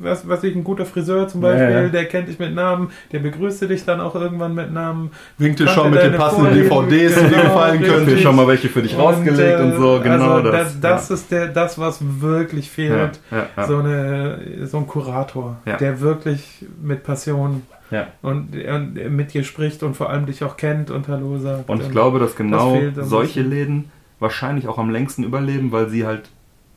[0.00, 1.88] was, was ich, ein guter Friseur zum Ja, Beispiel, ja.
[1.88, 5.10] der kennt dich mit Namen, der begrüßte dich dann auch irgendwann mit Namen.
[5.38, 7.34] Winkte schon mit den passenden DVDs, die
[7.68, 8.22] genau, gefallen richtig.
[8.22, 10.80] Schon mal welche für dich rausgelegt und, äh, so, genau also das.
[10.80, 12.72] Das, das ist der, das, was wirklich ja.
[12.72, 13.20] fehlt.
[13.30, 15.76] Ja, ja, So, eine, so ein Kurator, Ja.
[15.76, 18.06] der wirklich mit Passion ja.
[18.22, 21.68] und, und mit dir spricht und vor allem dich auch kennt und Hallo sagt.
[21.68, 23.42] Und ich glaube, dass genau ein solche.
[23.42, 26.28] Läden wahrscheinlich auch am längsten überleben, weil sie halt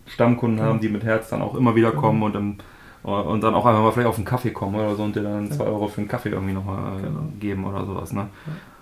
[0.08, 0.70] Stammkunden Genau.
[0.70, 2.58] haben, die mit Herz dann auch immer wieder kommen und dann,
[3.04, 5.46] und dann auch einfach mal vielleicht auf einen Kaffee kommen oder so und dir dann
[5.48, 5.52] Ja.
[5.52, 7.20] zwei Euro für einen Kaffee irgendwie nochmal Genau.
[7.40, 8.12] geben oder sowas.
[8.14, 8.28] Ne?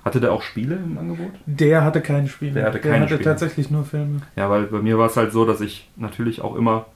[0.04, 1.32] Hatte der auch Spiele im Angebot?
[1.46, 2.54] Der hatte keine Spiele.
[2.54, 3.22] Der hatte keine Spiele.
[3.24, 4.22] tatsächlich nur Filme.
[4.36, 6.88] Ja, weil bei mir war es halt so, dass ich natürlich auch immer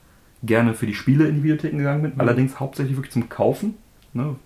[0.42, 2.14] gerne für die Spiele in die Videotheken gegangen bin.
[2.14, 2.20] Mhm.
[2.20, 3.74] Allerdings hauptsächlich wirklich zum Kaufen.
[4.12, 4.36] Ne?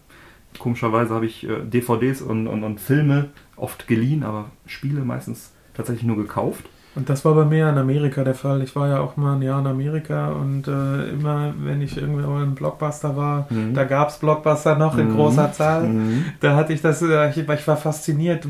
[0.59, 6.05] Komischerweise habe ich äh, DVDs und, und, und Filme oft geliehen, aber Spiele meistens tatsächlich
[6.05, 6.66] nur gekauft.
[6.96, 8.62] Und das war bei mir in Amerika der Fall.
[8.62, 12.38] Ich war ja auch mal ein Jahr in Amerika und äh, immer, wenn ich irgendwo
[12.40, 13.74] im Blockbuster war, Mhm.
[13.74, 15.14] da gab es Blockbuster noch in Mhm.
[15.14, 15.85] großer Zahl.
[15.85, 16.24] Mhm.
[16.40, 18.46] Da hatte ich das, äh, ich, ich war fasziniert.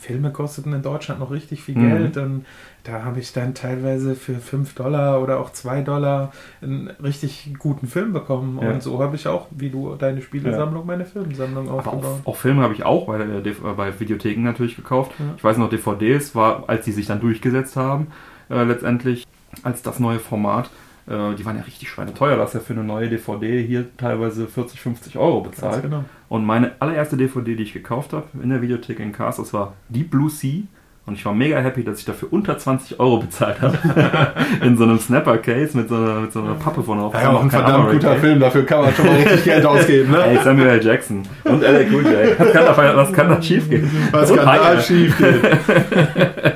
[0.00, 1.88] Filme kosteten in Deutschland noch richtig viel Mhm.
[1.90, 2.44] Geld und
[2.84, 7.86] da habe ich dann teilweise für 5 Dollar oder auch 2 Dollar einen richtig guten
[7.86, 8.58] Film bekommen.
[8.60, 8.70] Ja.
[8.70, 12.20] Und so habe ich auch, wie du deine Spielesammlung, meine Filmsammlung Aber aufgebaut.
[12.24, 15.12] auch, auch Filme habe ich auch bei, äh, äh, bei Videotheken natürlich gekauft.
[15.18, 15.26] Ja.
[15.36, 18.08] Ich weiß noch, DVDs war, als die sich dann durchgesetzt haben,
[18.50, 19.26] äh, letztendlich
[19.62, 20.70] als das neue Format.
[21.06, 22.36] Äh, die waren ja richtig schweineteuer.
[22.36, 25.82] Du hast ja für eine neue DVD hier teilweise 40, 50 Euro bezahlt.
[25.82, 26.04] genau.
[26.28, 29.74] Und meine allererste DVD, die ich gekauft habe in der Videothek in Cars, das war
[29.88, 30.62] Deep Blue Sea.
[31.04, 33.76] Und ich war mega happy, dass ich dafür unter 20 Euro bezahlt habe.
[34.64, 37.12] in so einem Snapper-Case mit so einer, mit so einer Pappe von drauf.
[37.14, 38.20] Ja, auch ein verdammt guter Case.
[38.20, 40.40] Film, dafür kann man schon mal richtig Geld ausgeben, Ey, ne?
[40.44, 40.84] Samuel L.
[40.84, 42.38] Jackson und LA Cool J.
[42.38, 43.90] Was kann da, was kann da schief gehen?
[44.12, 44.80] Was Und kann da Haie.
[44.80, 45.40] schief gehen?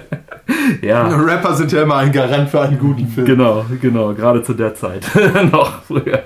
[0.81, 3.27] Ja, Rapper sind ja immer ein Garant für einen guten Film.
[3.27, 4.15] genau, genau.
[4.15, 5.03] Gerade zu der Zeit.
[5.51, 6.23] noch früher.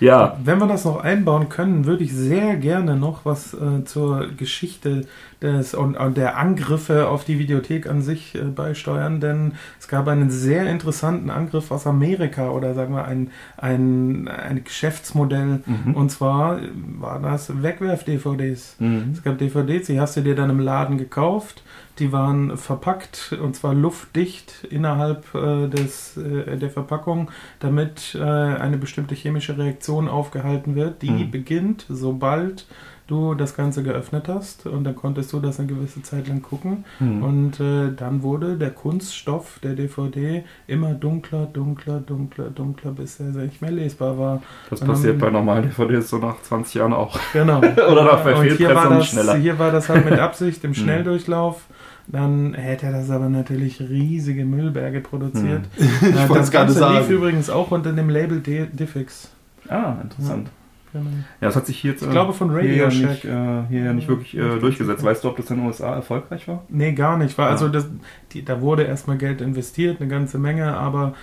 [0.00, 4.28] Ja, Wenn wir das noch einbauen können, würde ich sehr gerne noch was äh, zur
[4.36, 5.06] Geschichte
[5.42, 10.08] des und, und der Angriffe auf die Videothek an sich äh, beisteuern, denn es gab
[10.08, 15.94] einen sehr interessanten Angriff aus Amerika oder sagen wir ein, ein, ein Geschäftsmodell Mhm.
[15.94, 16.58] und zwar
[16.98, 18.76] war das Wegwerf-DVDs.
[18.78, 19.10] Mhm.
[19.12, 21.62] Es gab DVDs, die hast du dir dann im Laden gekauft.
[21.98, 28.76] Die waren verpackt und zwar luftdicht innerhalb äh, des, äh, der Verpackung, damit äh, eine
[28.78, 31.30] bestimmte chemische Reaktion aufgehalten wird, die Mhm.
[31.30, 32.66] beginnt, sobald
[33.08, 34.66] du das Ganze geöffnet hast.
[34.66, 36.84] Und dann konntest du das eine gewisse Zeit lang gucken.
[37.00, 37.22] Mhm.
[37.24, 43.26] Und äh, dann wurde der Kunststoff der DVD immer dunkler, dunkler, dunkler, dunkler, bis er
[43.26, 44.42] nicht mehr lesbar war.
[44.70, 47.18] Das Und passiert bei normalen DVDs so nach 20 Jahren auch.
[47.32, 47.58] Genau.
[47.90, 49.34] Oder noch bei und hier war, das, schneller.
[49.36, 50.74] hier war das halt mit Absicht im Mhm.
[50.74, 51.64] Schnelldurchlauf.
[52.10, 55.62] Dann hätte das aber natürlich riesige Müllberge produziert.
[55.78, 55.86] Mhm.
[56.10, 59.30] Ich Äh, das Ganze lief übrigens auch unter dem Label D- Diffix.
[59.68, 60.48] Ah, interessant.
[60.92, 61.10] Genau.
[61.10, 63.08] Ja, das hat sich hier jetzt Ich äh, glaube von hier, Radio ja Shack.
[63.10, 65.04] nicht, äh, hier ja nicht wirklich äh, durchgesetzt.
[65.04, 66.64] Weißt du, ob das in den USA erfolgreich war?
[66.68, 67.36] Nee, gar nicht.
[67.36, 67.50] War Ja.
[67.52, 67.86] also das,
[68.32, 71.14] die, da wurde erstmal Geld investiert, eine ganze Menge, aber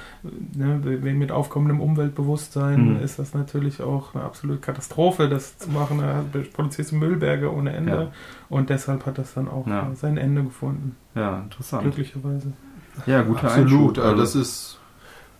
[0.53, 0.77] ne,
[1.13, 3.03] mit aufkommendem Umweltbewusstsein Mhm.
[3.03, 5.99] ist das natürlich auch eine absolute Katastrophe, das zu machen.
[5.99, 6.23] Da
[6.53, 8.07] produzierst du Müllberge ohne Ende Ja.
[8.49, 9.89] und deshalb hat das dann auch Ja.
[9.91, 11.83] äh, sein Ende gefunden, Ja, interessant.
[11.83, 12.53] glücklicherweise.
[13.05, 13.69] Ja, guter Absolut.
[13.71, 13.97] Einschub.
[13.97, 14.79] Also Also, das ist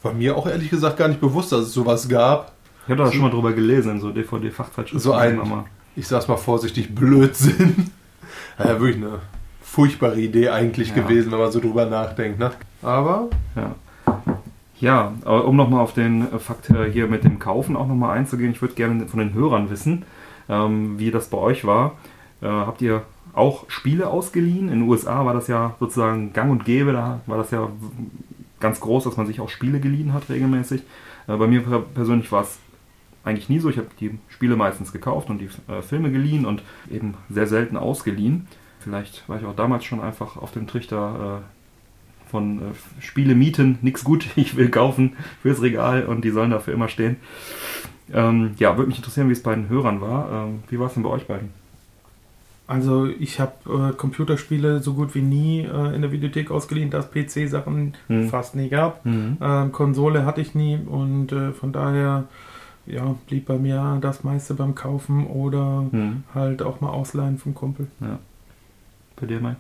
[0.03, 2.51] war mir auch ehrlich gesagt gar nicht bewusst, dass es sowas gab.
[2.85, 4.99] Ich habe da schon mal drüber gelesen, in so DVD-Fachzeitschriften.
[4.99, 5.39] So ein-
[5.95, 7.91] Ich sag's mal vorsichtig, Blödsinn.
[8.59, 9.19] Ja, wirklich eine
[9.61, 10.95] furchtbare Idee eigentlich Ja.
[11.03, 12.39] gewesen, wenn man so drüber nachdenkt.
[12.39, 12.51] Ne?
[12.81, 13.75] Aber Ja.
[14.79, 18.51] Ja, aber um nochmal auf den Fakt äh, hier mit dem Kaufen auch nochmal einzugehen,
[18.51, 20.03] ich würde gerne von den Hörern wissen,
[20.49, 21.93] ähm, wie das bei euch war.
[22.41, 24.67] Äh, habt ihr auch Spiele ausgeliehen?
[24.69, 27.69] In den USA war das ja sozusagen gang und gäbe, da war das ja
[28.59, 30.81] ganz groß, dass man sich auch Spiele geliehen hat regelmäßig.
[31.27, 32.57] Äh, bei mir per- persönlich war es
[33.25, 33.69] eigentlich nie so.
[33.69, 37.75] Ich habe die Spiele meistens gekauft und die äh, Filme geliehen und eben sehr selten
[37.75, 38.47] ausgeliehen.
[38.79, 43.79] Vielleicht war ich auch damals schon einfach auf dem Trichter äh, von äh, Spiele mieten,
[43.81, 47.17] nix gut, ich will kaufen fürs Regal und die sollen dafür immer stehen.
[48.13, 50.45] Ähm, ja, würde mich interessieren, wie es bei den Hörern war.
[50.45, 51.49] Ähm, wie war es denn bei euch beiden?
[52.67, 56.99] Also ich habe äh, Computerspiele so gut wie nie äh, in der Videothek ausgeliehen, da
[56.99, 58.29] es PC-Sachen Hm.
[58.29, 59.05] fast nie gab.
[59.05, 62.25] Ähm, Konsole hatte ich nie und äh, von daher
[62.87, 66.23] ja, blieb bei mir das meiste beim Kaufen oder Hm.
[66.33, 67.87] halt auch mal ausleihen vom Kumpel.
[69.15, 69.57] Bei dir, Mike?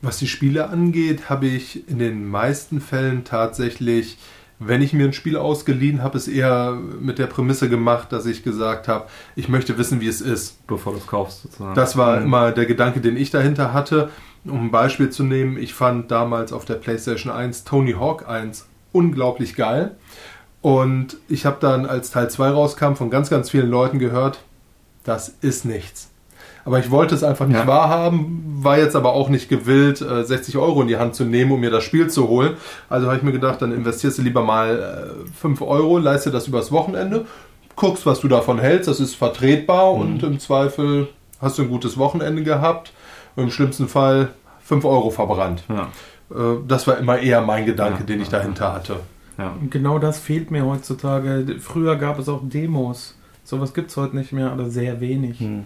[0.00, 4.16] was die Spiele angeht, habe ich in den meisten Fällen tatsächlich,
[4.60, 8.44] wenn ich mir ein Spiel ausgeliehen habe, es eher mit der Prämisse gemacht, dass ich
[8.44, 10.64] gesagt habe, ich möchte wissen, wie es ist.
[10.68, 11.74] Bevor du es kaufst, sozusagen.
[11.74, 12.26] Das war Hm.
[12.26, 14.10] immer der Gedanke, den ich dahinter hatte.
[14.44, 18.66] Um ein Beispiel zu nehmen, ich fand damals auf der PlayStation 1 Tony Hawk 1
[18.92, 19.96] unglaublich geil.
[20.68, 24.40] Und ich habe dann, als Teil 2 rauskam, von ganz, ganz vielen Leuten gehört,
[25.04, 26.10] das ist nichts.
[26.66, 27.66] Aber ich wollte es einfach nicht Ja.
[27.66, 31.52] wahrhaben, war jetzt aber auch nicht gewillt, äh, 60 Euro in die Hand zu nehmen,
[31.52, 32.58] um mir das Spiel zu holen.
[32.90, 36.32] Also habe ich mir gedacht, dann investierst du lieber mal äh, 5 Euro, leist dir
[36.32, 37.24] das übers Wochenende,
[37.74, 40.00] guckst, was du davon hältst, das ist vertretbar Mhm.
[40.00, 41.08] und im Zweifel
[41.40, 42.92] hast du ein gutes Wochenende gehabt
[43.36, 44.28] und im schlimmsten Fall
[44.62, 45.62] 5 Euro verbrannt.
[45.70, 45.88] Ja,
[46.30, 48.96] Äh, Das war immer eher mein Gedanke, Ja, den ich dahinter hatte.
[49.38, 49.54] Ja.
[49.60, 51.56] Und genau das fehlt mir heutzutage.
[51.60, 53.16] Früher gab es auch Demos.
[53.44, 55.40] Sowas gibt es heute nicht mehr oder sehr wenig.
[55.40, 55.64] Hm.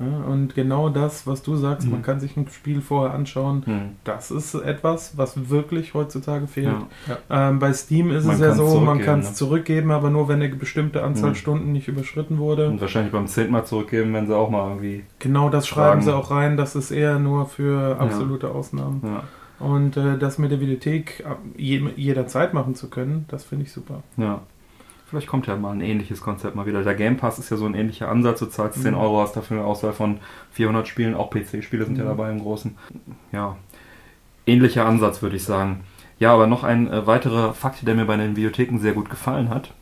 [0.00, 1.92] Ja, und genau das, was du sagst, Mhm.
[1.92, 3.80] man kann sich ein Spiel vorher anschauen, Hm.
[4.02, 6.74] das ist etwas, was wirklich heutzutage fehlt.
[7.08, 7.48] Ja.
[7.48, 9.34] Ähm, bei Steam ist Man es ja so, man kann es ne?
[9.34, 11.34] zurückgeben, aber nur wenn eine bestimmte Anzahl Mhm.
[11.36, 12.68] Stunden nicht überschritten wurde.
[12.70, 15.04] Und wahrscheinlich beim zehnten Mal zurückgeben, wenn sie auch mal irgendwie.
[15.20, 19.00] Genau das schreiben sie auch rein, das ist eher nur für absolute Ausnahmen.
[19.04, 19.22] Ja.
[19.64, 21.24] Und äh, das mit der Videothek
[21.56, 24.02] je, jederzeit machen zu können, das finde ich super.
[24.16, 24.42] Ja.
[25.06, 26.82] Vielleicht kommt ja mal ein ähnliches Konzept mal wieder.
[26.82, 28.40] Der Game Pass ist ja so ein ähnlicher Ansatz.
[28.40, 28.98] Du zahlst 10 Mhm.
[29.00, 30.18] Euro, hast dafür eine Auswahl von
[30.52, 31.14] 400 Spielen.
[31.14, 32.08] Auch PC-Spiele sind ja Mhm.
[32.08, 32.76] dabei im Großen.
[33.32, 33.56] Ja,
[34.46, 35.84] ähnlicher Ansatz, würde ich sagen.
[36.18, 39.50] Ja, aber noch ein äh, weiterer Fakt, der mir bei den Videotheken sehr gut gefallen
[39.50, 39.72] hat,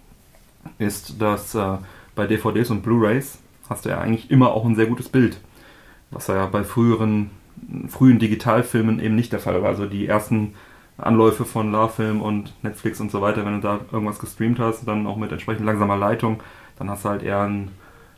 [0.78, 1.78] ist, dass äh,
[2.14, 3.38] bei DVDs und Blu-rays
[3.70, 5.40] hast du ja eigentlich immer auch ein sehr gutes Bild.
[6.10, 7.30] Was ja bei früheren,
[7.88, 9.68] frühen Digitalfilmen eben nicht der Fall war.
[9.68, 10.54] Also die ersten
[10.98, 15.06] Anläufe von LaFilm und Netflix und so weiter, wenn du da irgendwas gestreamt hast, dann
[15.06, 16.40] auch mit entsprechend langsamer Leitung,
[16.78, 17.70] dann hast du halt eher ein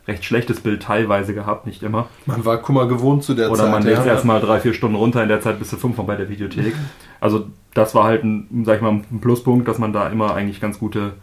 [0.07, 2.07] recht schlechtes Bild teilweise gehabt, nicht immer.
[2.25, 3.71] Man war Kummer gewohnt zu der Oder Zeit.
[3.71, 4.05] man lädt ja.
[4.05, 6.75] erstmal drei, vier Stunden runter, in der Zeit bist du fünfmal bei der Videothek.
[7.19, 10.61] Also das war halt ein, sag ich mal, ein Pluspunkt, dass man da immer eigentlich
[10.61, 11.13] ganz gute,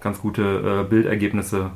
[0.00, 1.70] ganz gute äh, Bildergebnisse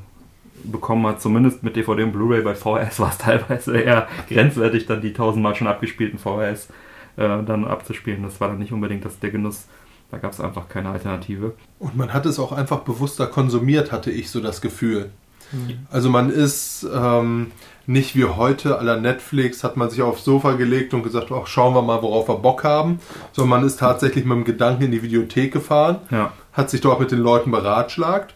[0.64, 1.20] bekommen hat.
[1.20, 5.54] Zumindest mit DVD und Blu-ray bei VHS war es teilweise eher grenzwertig, dann die tausendmal
[5.54, 6.68] schon abgespielten VHS
[7.16, 8.22] äh, dann abzuspielen.
[8.22, 9.66] Das war dann nicht unbedingt das, der Genuss.
[10.10, 11.54] Da gab es einfach keine Alternative.
[11.78, 15.10] Und man hat es auch einfach bewusster konsumiert, hatte ich so das Gefühl.
[15.50, 15.86] Mhm.
[15.90, 17.50] Also man ist ähm,
[17.86, 21.46] nicht wie heute à la Netflix, hat man sich aufs Sofa gelegt und gesagt, ach,
[21.48, 23.00] schauen wir mal, worauf wir Bock haben.
[23.32, 27.00] Sondern man ist tatsächlich mit dem Gedanken in die Videothek gefahren, Ja, hat sich dort
[27.00, 28.35] mit den Leuten beratschlagt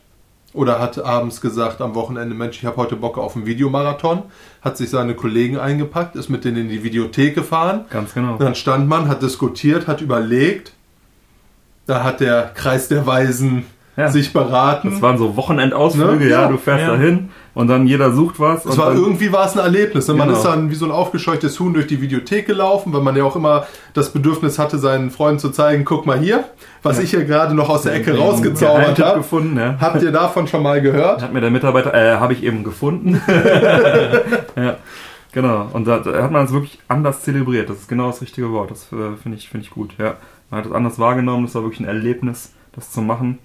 [0.52, 4.22] oder hat abends gesagt am Wochenende, Mensch, ich habe heute Bock auf einen Videomarathon,
[4.62, 7.84] hat sich seine Kollegen eingepackt, ist mit denen in die Videothek gefahren.
[7.90, 8.36] ganz genau.
[8.36, 10.72] Dann stand man, hat diskutiert, hat überlegt.
[11.86, 13.64] Da hat der Kreis der Weisen
[13.96, 14.08] Ja.
[14.10, 14.90] sich beraten.
[14.92, 16.30] Das waren so Wochenendausflüge, Ne?
[16.30, 16.48] ja, Ja.
[16.48, 16.90] du fährst Ja.
[16.92, 18.64] dahin und dann jeder sucht was.
[18.64, 20.08] Es und war irgendwie war es ein Erlebnis.
[20.08, 20.14] Ne?
[20.14, 20.38] Man Genau.
[20.38, 23.36] ist dann wie so ein aufgescheuchtes Huhn durch die Videothek gelaufen, weil man ja auch
[23.36, 26.44] immer das Bedürfnis hatte, seinen Freunden zu zeigen, guck mal hier,
[26.82, 27.04] was Ja.
[27.04, 29.22] ich hier gerade noch aus der Ecke rausgezaubert habe.
[29.56, 29.76] ja.
[29.80, 31.22] Habt ihr davon schon mal gehört?
[31.22, 33.20] Hat mir der Mitarbeiter, äh, habe ich eben gefunden.
[34.56, 34.76] ja,
[35.32, 35.68] genau.
[35.72, 37.68] Und da, da hat man es wirklich anders zelebriert.
[37.70, 38.70] Das ist genau das richtige Wort.
[38.70, 39.92] Das äh, finde ich, finde ich gut.
[39.98, 40.14] Ja,
[40.50, 41.46] man hat es anders wahrgenommen.
[41.46, 43.38] Das war wirklich ein Erlebnis, das zu machen.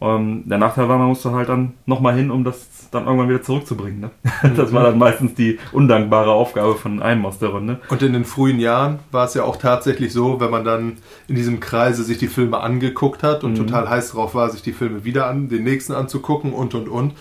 [0.00, 3.42] Ähm, der Nachteil war, man musste halt dann nochmal hin, um das dann irgendwann wieder
[3.42, 4.00] zurückzubringen.
[4.00, 4.10] Ne?
[4.56, 7.80] Das war dann meistens die undankbare Aufgabe von einem aus der Runde.
[7.88, 11.34] Und in den frühen Jahren war es ja auch tatsächlich so, wenn man dann in
[11.34, 13.56] diesem Kreise sich die Filme angeguckt hat und Mhm.
[13.66, 17.14] total heiß drauf war, sich die Filme wieder an, den nächsten anzugucken und und und.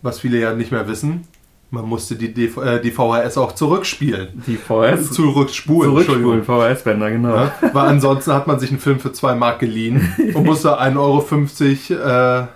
[0.00, 1.28] Was viele ja nicht mehr wissen,
[1.72, 4.42] man musste die, DV äh, die VHS auch zurückspielen.
[4.46, 7.34] Die VHS Zurückspulen, zurückspulen, VHS-Bänder, genau.
[7.34, 11.96] Ja, weil ansonsten hat man sich einen Film für 2 Mark geliehen und musste 1,50
[11.96, 12.46] Euro, äh,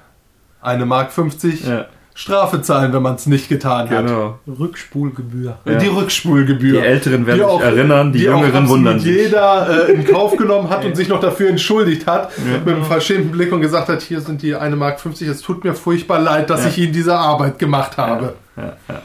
[0.60, 1.86] eine Mark 50 Ja,
[2.18, 4.06] Strafe zahlen, wenn man es nicht getan hat.
[4.06, 4.38] genau.
[4.48, 5.58] Rückspulgebühr.
[5.66, 5.74] Ja.
[5.74, 6.80] Die Rückspulgebühr.
[6.80, 9.14] Die Älteren werden Die sich auch- erinnern, die, die Jüngeren wundern sich.
[9.14, 12.58] jeder äh, in Kauf genommen hat und sich noch dafür entschuldigt hat, Ja.
[12.64, 15.62] mit einem verschämten Blick und gesagt hat, hier sind die 1 Mark 50, es tut
[15.62, 16.70] mir furchtbar leid, dass Ja.
[16.70, 18.34] ich Ihnen diese Arbeit gemacht habe.
[18.56, 19.02] Ja, ja.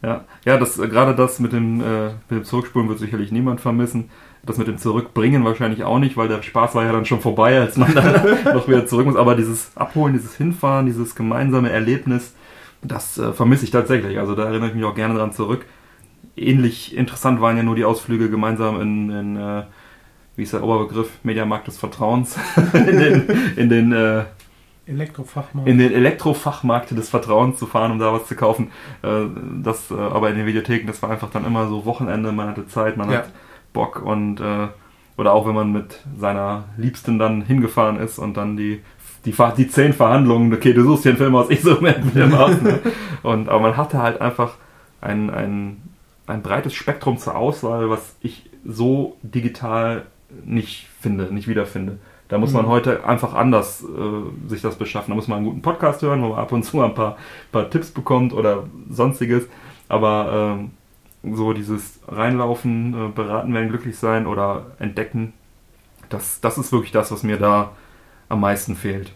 [0.00, 1.84] Ja, ja das, äh, gerade das mit dem, äh,
[2.30, 4.10] mit dem Zurückspulen wird sicherlich niemand vermissen.
[4.44, 7.58] Das mit dem Zurückbringen wahrscheinlich auch nicht, weil der Spaß war ja dann schon vorbei,
[7.60, 8.14] als man dann
[8.54, 9.16] noch wieder zurück muss.
[9.16, 12.34] Aber dieses Abholen, dieses Hinfahren, dieses gemeinsame Erlebnis,
[12.82, 14.18] das äh, vermisse ich tatsächlich.
[14.18, 15.66] Also da erinnere ich mich auch gerne dran zurück.
[16.36, 19.62] Ähnlich interessant waren ja nur die Ausflüge gemeinsam in, in äh,
[20.36, 22.36] wie ist der Oberbegriff, Mediamarkt des Vertrauens,
[22.72, 24.22] in den, in den äh,
[24.86, 25.68] Elektrofachmarkt.
[25.68, 28.70] in den Elektrofachmarkt des Vertrauens zu fahren, um da was zu kaufen.
[29.02, 29.24] Äh,
[29.62, 32.66] Das, äh, aber in den Videotheken, das war einfach dann immer so Wochenende, man hatte
[32.68, 33.18] Zeit, man Ja.
[33.18, 33.32] hat
[33.78, 34.68] Bock und äh,
[35.16, 38.82] oder auch wenn man mit seiner Liebsten dann hingefahren ist und dann die
[39.24, 42.10] die, die zehn Verhandlungen, okay, du suchst hier einen Film aus, ich suche mir einen
[42.10, 42.60] Film aus.
[42.60, 42.80] Ne?
[43.22, 44.54] Und, aber man hatte halt einfach
[45.00, 45.82] ein, ein,
[46.26, 50.06] ein breites Spektrum zur Auswahl, was ich so digital
[50.44, 51.98] nicht finde, nicht wiederfinde.
[52.28, 52.70] Da muss man Mhm.
[52.70, 55.10] heute einfach anders äh, sich das beschaffen.
[55.10, 57.16] Da muss man einen guten Podcast hören, wo man ab und zu ein paar,
[57.52, 59.44] paar Tipps bekommt oder sonstiges.
[59.88, 60.70] Aber ähm,
[61.22, 65.32] so dieses Reinlaufen, äh, beraten werden, glücklich sein oder entdecken,
[66.08, 67.72] das, das ist wirklich das, was mir da
[68.28, 69.12] am meisten fehlt.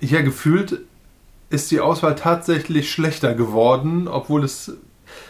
[0.00, 0.80] Ja, gefühlt
[1.50, 4.76] ist die Auswahl tatsächlich schlechter geworden, obwohl es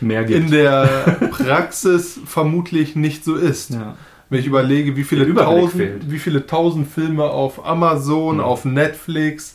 [0.01, 0.38] Mehr gibt.
[0.38, 0.86] in der
[1.30, 3.70] Praxis vermutlich nicht so ist.
[3.70, 3.97] ja.
[4.30, 6.11] Wenn ich überlege, wie viele, tausend, fehlt.
[6.11, 8.42] wie viele tausend Filme auf Amazon, Mhm.
[8.42, 9.55] auf Netflix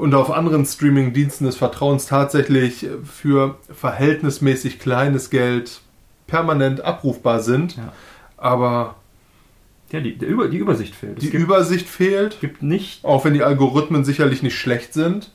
[0.00, 5.80] und auf anderen Streaming-Diensten des Vertrauens tatsächlich für verhältnismäßig kleines Geld
[6.26, 7.76] permanent abrufbar sind.
[7.76, 7.92] Ja.
[8.36, 8.96] Aber
[9.92, 11.20] Ja, die, der Über, die Übersicht fehlt.
[11.20, 13.04] die es gibt, Übersicht fehlt, gibt nicht.
[13.04, 15.30] auch wenn die Algorithmen sicherlich nicht schlecht sind.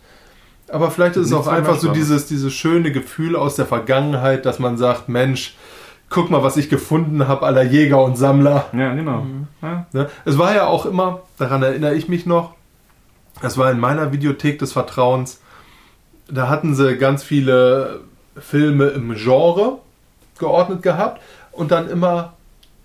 [0.70, 4.57] Aber vielleicht ist es auch einfach so dieses, dieses schöne Gefühl aus der Vergangenheit, dass
[4.57, 5.55] man sagt, Mensch,
[6.09, 8.66] guck mal, was ich gefunden habe, aller Jäger und Sammler.
[8.74, 9.28] Ja, genau.
[9.61, 9.86] Ja.
[9.93, 10.09] Ne?
[10.26, 12.55] Es war ja auch immer, daran erinnere ich mich noch,
[13.42, 15.42] es war in meiner Videothek des Vertrauens,
[16.28, 18.02] da hatten sie ganz viele
[18.38, 19.80] Filme im Genre
[20.38, 21.22] geordnet gehabt
[21.52, 22.35] und dann immer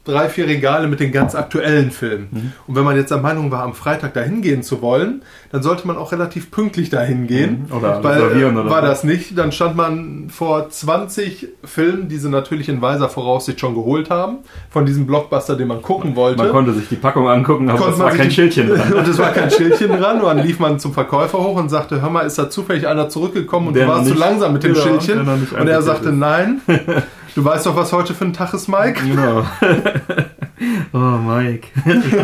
[0.04, 2.28] drei, vier Regale mit den ganz aktuellen Filmen.
[2.30, 2.52] Mhm.
[2.66, 5.22] Und wenn man jetzt der Meinung war, am Freitag dahin gehen zu wollen,
[5.52, 7.66] dann sollte man auch relativ pünktlich dahin gehen.
[7.68, 7.76] Mhm.
[7.76, 8.86] Oder weil reservieren äh, oder war so.
[8.88, 13.74] das nicht, dann stand man vor 20 Filmen, die sie natürlich in weiser Voraussicht schon
[13.74, 14.38] geholt haben,
[14.70, 16.42] von diesem Blockbuster, den man gucken wollte.
[16.44, 18.92] Man konnte sich die Packung angucken, aber es war kein die- Schildchen dran.
[18.94, 20.20] Und es war kein Schildchen dran.
[20.22, 23.08] Und dann lief man zum Verkäufer hoch und sagte, hör mal, ist da zufällig einer
[23.10, 25.20] zurückgekommen und Der du warst zu nicht- langsam mit dem Genau, Schildchen?
[25.28, 26.14] Und er sagte, ist.
[26.14, 26.60] nein.
[27.34, 29.00] Du weißt doch, was heute für ein Tag ist, Mike?
[29.06, 29.44] Genau.
[30.92, 31.68] oh, Mike.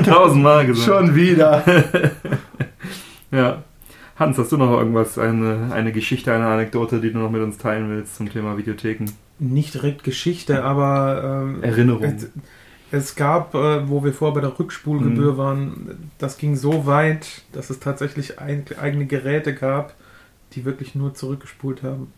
[0.04, 0.86] Tausendmal gesagt.
[0.86, 1.62] Schon wieder.
[3.32, 3.64] Ja.
[4.16, 7.58] Hans, hast du noch irgendwas, eine, eine Geschichte, eine Anekdote, die du noch mit uns
[7.58, 9.06] teilen willst zum Thema Videotheken?
[9.40, 12.04] Nicht direkt Geschichte, aber ähm, Erinnerung.
[12.04, 12.28] Es,
[12.92, 15.36] es gab, äh, wo wir vorher bei der Rückspulgebühr Mhm.
[15.36, 19.92] waren, das ging so weit, dass es tatsächlich ein, eigene Geräte gab,
[20.52, 22.12] die wirklich nur zurückgespult haben.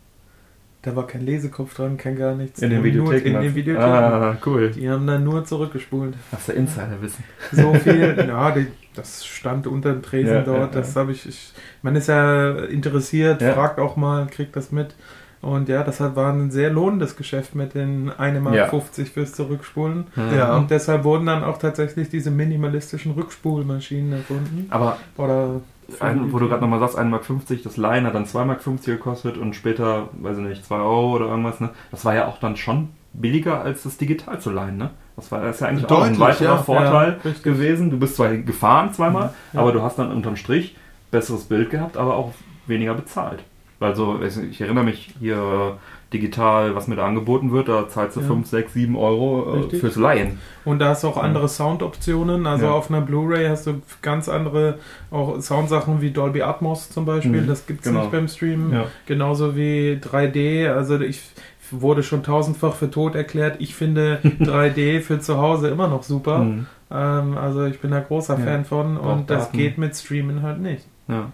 [0.81, 2.61] Da war kein Lesekopf dran, kein gar nichts.
[2.61, 3.35] In den Nur Videotheken.
[3.35, 3.55] In den?
[3.55, 3.85] Videotheken.
[3.85, 4.71] Ah, cool.
[4.71, 6.15] Die haben dann nur zurückgespult.
[6.31, 7.23] Hast du Insiderwissen?
[7.51, 10.73] So viel, ja, die, das stand unter dem Tresen Ja, dort.
[10.73, 11.51] ja, das habe ich, ich,
[11.81, 13.53] man ist ja interessiert, Ja.
[13.53, 14.95] fragt auch mal, kriegt das mit.
[15.41, 18.67] Und ja, das hat- war ein sehr lohnendes Geschäft mit den 1,50 Mark Ja.
[18.67, 20.07] 50 fürs Zurückspulen.
[20.35, 20.55] Ja.
[20.57, 24.67] Und deshalb wurden dann auch tatsächlich diese minimalistischen Rückspulmaschinen erfunden.
[24.69, 25.61] Aber Oder
[25.99, 27.23] ein, wo du gerade nochmal sagst, 1,50 Mark,
[27.63, 31.27] das Line hat dann 2,50 Mark gekostet und später, weiß ich nicht, 2 Euro oder
[31.27, 31.69] irgendwas, ne?
[31.91, 34.91] Das war ja auch dann schon billiger als das digital zu leihen, ne?
[35.15, 36.57] Das war das ist ja eigentlich auch ein Deutlich, weiterer ja.
[36.57, 37.89] Vorteil Ja, gewesen.
[37.89, 39.59] Du bist zwar gefahren zweimal, Ja.
[39.61, 40.75] aber du hast dann unterm Strich
[41.11, 42.33] besseres Bild gehabt, aber auch
[42.67, 43.43] weniger bezahlt.
[43.79, 45.77] Also ich erinnere mich hier
[46.13, 48.27] digital, was mir da angeboten wird, da zahlst du Ja.
[48.27, 50.39] 5, 6, 7 Euro äh, fürs Leihen.
[50.65, 52.47] Und da hast du auch andere Soundoptionen.
[52.47, 52.71] Also Ja.
[52.71, 54.79] auf einer Blu-ray hast du ganz andere
[55.11, 57.41] auch Soundsachen wie Dolby Atmos zum Beispiel.
[57.41, 58.01] Mhm, Das gibt es genau.
[58.01, 58.73] nicht beim Stream.
[58.73, 58.85] Ja.
[59.05, 60.67] Genauso wie 3D.
[60.69, 61.21] Also ich
[61.71, 63.57] wurde schon tausendfach für tot erklärt.
[63.59, 66.39] Ich finde 3D für zu Hause immer noch super.
[66.39, 66.65] Mhm.
[66.91, 68.37] Ähm, also ich bin da großer.
[68.37, 68.97] Fan von.
[68.97, 69.57] Und das Daten.
[69.57, 70.85] geht mit Streamen halt nicht.
[71.07, 71.31] Ja.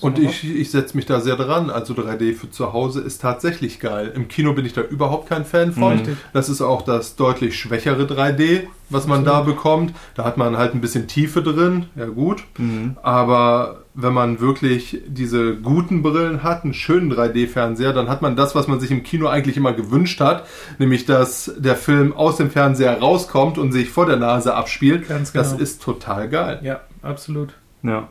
[0.00, 1.70] Und ich, ich setze mich da sehr dran.
[1.70, 4.12] Also 3D für zu Hause ist tatsächlich geil.
[4.14, 5.96] Im Kino bin ich da überhaupt kein Fan von.
[5.96, 6.16] Mhm.
[6.32, 9.92] Das ist auch das deutlich schwächere 3D, was man da bekommt.
[10.14, 11.86] Da hat man halt ein bisschen Tiefe drin.
[11.96, 12.44] Ja gut.
[12.58, 12.96] Mhm.
[13.02, 18.54] Aber wenn man wirklich diese guten Brillen hat, einen schönen 3D-Fernseher, dann hat man das,
[18.54, 20.46] was man sich im Kino eigentlich immer gewünscht hat,
[20.78, 25.08] nämlich dass der Film aus dem Fernseher rauskommt und sich vor der Nase abspielt.
[25.08, 25.62] Ganz Das genau.
[25.62, 26.60] ist total geil.
[26.62, 27.54] Ja, absolut.
[27.82, 28.08] Ja.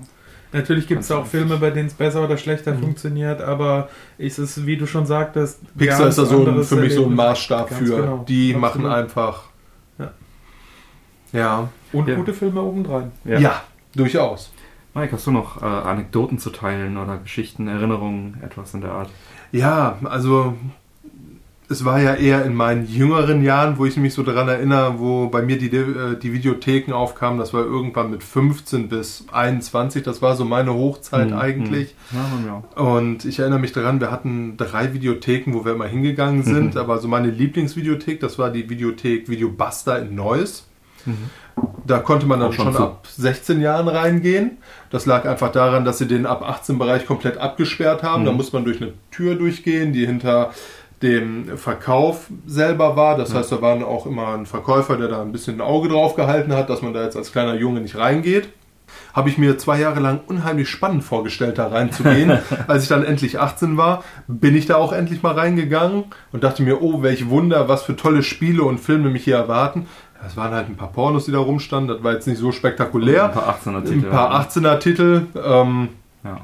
[0.51, 2.79] Natürlich gibt es auch Filme, bei denen es besser oder schlechter Mhm.
[2.79, 6.93] funktioniert, aber ist es, wie du schon sagtest, Pixar ist da so ein, für mich
[6.95, 7.13] so ein.
[7.13, 7.97] Maßstab Ganz für.
[7.97, 8.25] genau.
[8.27, 8.61] Die Absolut.
[8.61, 9.43] machen einfach.
[9.99, 10.11] Ja.
[11.33, 11.69] Ja.
[11.93, 12.15] Und Ja.
[12.15, 13.11] gute Filme obendrein.
[13.25, 13.61] Ja,
[13.95, 14.51] durchaus.
[14.95, 19.09] Mike, hast du noch äh, Anekdoten zu teilen oder Geschichten, Erinnerungen, etwas in der Art?
[19.51, 20.55] Ja, also
[21.71, 25.27] es war ja eher in meinen jüngeren Jahren, wo ich mich so daran erinnere, wo
[25.27, 27.37] bei mir die, äh, die Videotheken aufkamen.
[27.37, 30.01] Das war irgendwann mit 15 bis 21.
[30.03, 31.37] Das war so meine Hochzeit Mhm.
[31.37, 31.95] eigentlich.
[32.11, 32.97] Ja, mir auch.
[32.97, 36.73] Und ich erinnere mich daran, wir hatten drei Videotheken, wo wir immer hingegangen sind.
[36.73, 36.81] Mhm.
[36.81, 40.65] Aber so meine Lieblingsvideothek, das war die Videothek Videobuster in Neuss.
[41.85, 44.57] Da konnte man dann Auch schon schon ab 16 Jahren reingehen.
[44.91, 48.23] Das lag einfach daran, dass sie den ab 18 Bereich komplett abgesperrt haben.
[48.23, 48.25] Mhm.
[48.27, 50.51] Da muss man durch eine Tür durchgehen, die hinter
[51.01, 53.17] dem Verkauf selber war.
[53.17, 56.15] Das heißt, da war auch immer ein Verkäufer, der da ein bisschen ein Auge drauf
[56.15, 58.49] gehalten hat, dass man da jetzt als kleiner Junge nicht reingeht.
[59.13, 62.39] Habe ich mir zwei Jahre lang unheimlich spannend vorgestellt, da reinzugehen.
[62.67, 66.63] Als ich dann endlich 18 war, bin ich da auch endlich mal reingegangen und dachte
[66.63, 69.87] mir, oh, welch Wunder, was für tolle Spiele und Filme mich hier erwarten.
[70.25, 71.95] Es waren halt ein paar Pornos, die da rumstanden.
[71.95, 73.25] Das war jetzt nicht so spektakulär.
[73.25, 74.05] Ein paar 18er Titel.
[74.05, 75.89] Ein paar 18er-Titel, ähm,
[76.23, 76.41] Ja.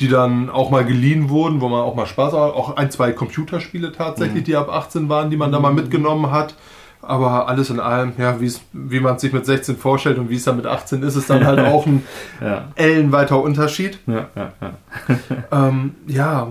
[0.00, 2.38] Die dann auch mal geliehen wurden, wo man auch mal Spaß hat.
[2.54, 4.44] Auch ein, zwei Computerspiele tatsächlich, Mhm.
[4.44, 6.54] die ab 18 waren, die man da mal mitgenommen hat.
[7.00, 8.36] Aber alles in allem, ja,
[8.72, 11.30] wie man es sich mit 16 vorstellt und wie es dann mit 18 ist, ist
[11.30, 12.04] dann halt auch ein
[12.40, 12.64] Ja.
[12.74, 13.98] ellenweiter Unterschied.
[14.06, 15.68] Ja, ja, ja.
[15.68, 16.48] Ähm, ja,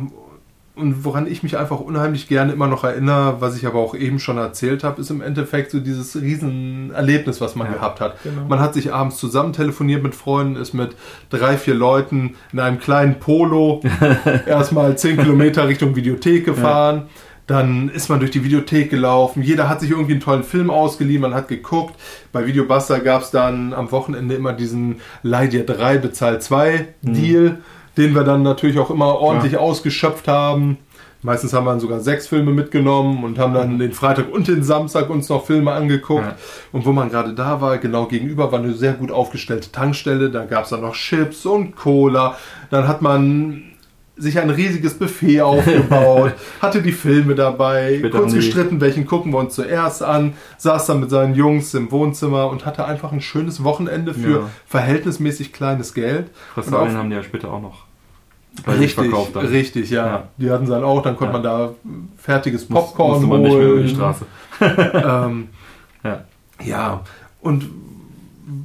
[0.77, 4.19] und woran ich mich einfach unheimlich gerne immer noch erinnere, was ich aber auch eben
[4.19, 8.15] schon erzählt habe, ist im Endeffekt so dieses Riesenerlebnis, was man Ja, gehabt hat.
[8.23, 8.43] genau.
[8.47, 10.95] Man hat sich abends zusammen telefoniert mit Freunden, ist mit
[11.29, 13.81] drei, vier Leuten in einem kleinen Polo
[14.45, 17.03] erstmal zehn Kilometer Richtung Videothek gefahren.
[17.47, 19.41] Dann ist man durch die Videothek gelaufen.
[19.41, 21.21] Jeder hat sich irgendwie einen tollen Film ausgeliehen.
[21.21, 21.95] Man hat geguckt.
[22.33, 27.59] Bei Videobuster gab es dann am Wochenende immer diesen Leih dir 3, bezahl 2 Deal.
[27.97, 30.77] Den wir dann natürlich auch immer ordentlich ausgeschöpft haben.
[31.23, 34.61] Meistens haben wir dann sogar sechs Filme mitgenommen und haben dann den Freitag und den
[34.61, 36.23] Samstag uns noch Filme angeguckt.
[36.25, 36.35] Ja.
[36.71, 40.29] Und wo man gerade da war, genau gegenüber war eine sehr gut aufgestellte Tankstelle.
[40.29, 42.37] Da gab es dann noch Chips und Cola.
[42.69, 43.63] Dann hat man
[44.15, 49.55] sich ein riesiges Buffet aufgebaut, hatte die Filme dabei, kurz gestritten, welchen gucken wir uns
[49.55, 54.13] zuerst an, saß dann mit seinen Jungs im Wohnzimmer und hatte einfach ein schönes Wochenende
[54.13, 54.49] für Ja.
[54.67, 56.29] verhältnismäßig kleines Geld.
[56.55, 57.86] Auch- haben die ja später auch noch
[58.65, 60.05] sich Richtig, richtig, ja.
[60.05, 60.23] Ja.
[60.37, 61.71] Die hatten sie dann auch, dann konnte man da
[62.17, 63.95] fertiges Muss- Popcorn musste man nicht mehr über die holen.
[63.95, 64.25] Straße.
[64.59, 65.47] ähm,
[66.03, 66.23] Ja.
[66.63, 67.01] ja,
[67.41, 67.69] und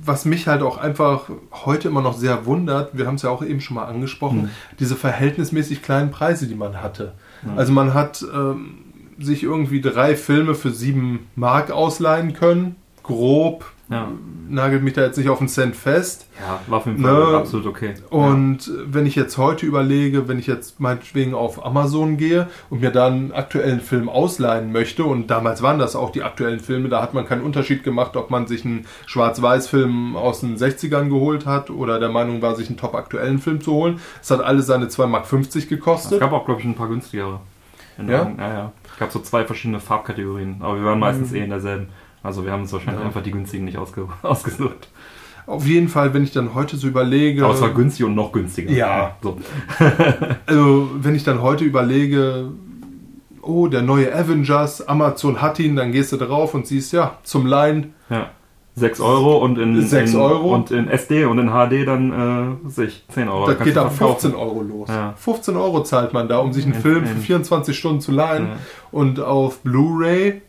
[0.05, 1.25] was mich halt auch einfach
[1.65, 4.51] heute immer noch sehr wundert, wir haben es ja auch eben schon mal angesprochen, Mhm.
[4.79, 7.13] diese verhältnismäßig kleinen Preise, die man hatte.
[7.57, 8.75] Also man hat ähm,
[9.19, 14.09] sich irgendwie drei Filme für sieben Mark ausleihen können, grob, Ja.
[14.49, 16.27] nagelt mich da jetzt nicht auf den Cent fest.
[16.41, 17.37] ja, war jeden Fall Ne?
[17.37, 17.95] absolut okay.
[18.11, 22.91] Und wenn ich jetzt heute überlege, wenn ich jetzt meinetwegen auf Amazon gehe und mir
[22.91, 27.03] dann einen aktuellen Film ausleihen möchte, und damals waren das auch die aktuellen Filme, da
[27.03, 31.71] hat man keinen Unterschied gemacht, ob man sich einen Schwarz-Weiß-Film aus den 60ern geholt hat
[31.71, 34.01] oder der Meinung war, sich einen top aktuellen Film zu holen.
[34.21, 36.21] Es hat alles seine 2,50 Mark Es gekostet.
[36.21, 37.41] gab auch, glaube ich, ein paar günstigere.
[37.99, 38.31] Ja?
[38.39, 38.73] Ja, ja.
[38.93, 41.89] Es gab so zwei verschiedene Farbkategorien, aber wir waren meistens eh in derselben.
[42.23, 43.07] Also wir haben uns wahrscheinlich Ja.
[43.07, 44.89] einfach die günstigen nicht ausge ausgesucht.
[45.47, 47.45] Auf jeden Fall, wenn ich dann heute so überlege.
[47.45, 48.71] Aber es war günstig und noch günstiger.
[48.71, 49.17] Ja.
[49.23, 49.39] So.
[50.47, 52.51] Also, wenn ich dann heute überlege,
[53.43, 57.47] oh, der neue Avengers, Amazon hat ihn, dann gehst du drauf und siehst, ja, zum
[57.47, 58.31] Leihen Ja.
[58.75, 60.55] 6 Euro und in, 6 in, Euro.
[60.55, 63.47] und in SD und in HD dann äh, sich 10 Euro.
[63.49, 63.97] Das geht verkaufen.
[63.99, 64.89] 15 Euro los.
[64.89, 65.13] Ja.
[65.17, 68.13] 15 Euro zahlt man da, um sich einen In- Film für in- 24 Stunden zu
[68.13, 68.45] leihen.
[68.47, 68.57] Ja.
[68.93, 70.41] Und auf Blu-ray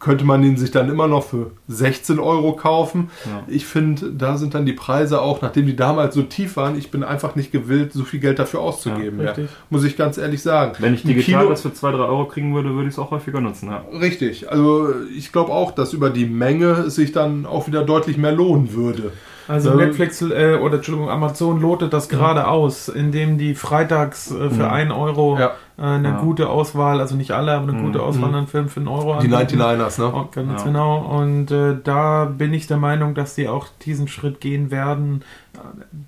[0.00, 3.10] könnte man ihn sich dann immer noch für 16 Euro kaufen.
[3.26, 3.42] Ja.
[3.48, 6.90] Ich finde, da sind dann die Preise auch, nachdem die damals so tief waren, ich
[6.90, 9.20] bin einfach nicht gewillt, so viel Geld dafür auszugeben.
[9.20, 9.44] Ja, Ja.
[9.68, 10.72] Muss ich ganz ehrlich sagen.
[10.78, 13.10] Wenn ich digital Kino- das für 2, 3 Euro kriegen würde, würde ich es auch
[13.10, 13.68] häufiger nutzen.
[13.68, 13.84] Ja.
[13.92, 14.50] Richtig.
[14.50, 18.32] Also ich glaube auch, dass über die Menge es sich dann auch wieder deutlich mehr
[18.32, 19.12] lohnen würde.
[19.50, 19.76] Also Ja.
[19.86, 24.70] Netflix äh, oder Entschuldigung, Amazon lotet das gerade aus, indem die freitags äh, für Mhm.
[24.72, 25.50] 1 Euro Ja.
[25.78, 26.20] äh, eine Ja.
[26.20, 27.86] gute Auswahl, also nicht alle, aber eine Mhm.
[27.86, 28.34] gute Auswahl Mhm.
[28.36, 29.32] an Filmen für einen Euro Die anbieten.
[29.32, 30.12] 99ers, ne?
[30.14, 30.66] Oh, ganz Ja.
[30.66, 30.98] genau.
[30.98, 35.49] Und äh, da bin ich der Meinung, dass die auch diesen Schritt gehen werden, äh,